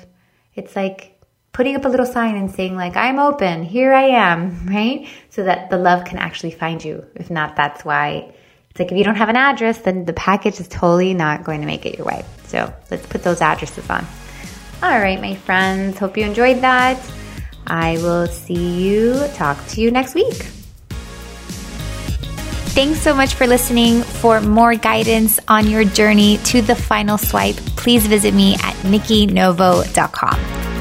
It's 0.54 0.76
like 0.76 1.12
putting 1.52 1.76
up 1.76 1.84
a 1.84 1.88
little 1.88 2.06
sign 2.06 2.36
and 2.36 2.50
saying 2.50 2.76
like 2.76 2.96
i'm 2.96 3.18
open. 3.18 3.62
Here 3.62 3.92
i 3.92 4.04
am 4.04 4.66
right? 4.68 5.08
So 5.30 5.44
that 5.44 5.70
the 5.70 5.78
love 5.78 6.04
can 6.04 6.18
actually 6.18 6.50
find 6.52 6.84
you. 6.84 7.06
If 7.14 7.30
not 7.30 7.56
that's 7.56 7.84
why 7.84 8.34
it's 8.76 8.80
like 8.80 8.92
if 8.92 8.98
you 8.98 9.04
don't 9.04 9.16
have 9.16 9.30
an 9.30 9.36
address 9.36 9.78
then 9.78 10.04
the 10.04 10.12
package 10.12 10.60
is 10.60 10.68
totally 10.68 11.14
not 11.14 11.44
going 11.44 11.62
to 11.62 11.66
make 11.66 11.86
it 11.86 11.96
your 11.96 12.06
way 12.06 12.22
so 12.44 12.70
let's 12.90 13.06
put 13.06 13.22
those 13.22 13.40
addresses 13.40 13.88
on 13.88 14.04
all 14.82 14.98
right 15.00 15.18
my 15.20 15.34
friends 15.34 15.98
hope 15.98 16.14
you 16.16 16.24
enjoyed 16.24 16.60
that 16.60 17.00
i 17.66 17.94
will 17.98 18.26
see 18.26 18.84
you 18.84 19.26
talk 19.34 19.66
to 19.66 19.80
you 19.80 19.90
next 19.90 20.14
week 20.14 20.46
Thanks 22.76 23.00
so 23.00 23.14
much 23.14 23.32
for 23.32 23.46
listening. 23.46 24.02
For 24.02 24.38
more 24.42 24.74
guidance 24.74 25.40
on 25.48 25.66
your 25.66 25.82
journey 25.82 26.36
to 26.44 26.60
the 26.60 26.74
final 26.74 27.16
swipe, 27.16 27.56
please 27.56 28.06
visit 28.06 28.34
me 28.34 28.52
at 28.56 28.74
nikkinovo.com. 28.84 30.75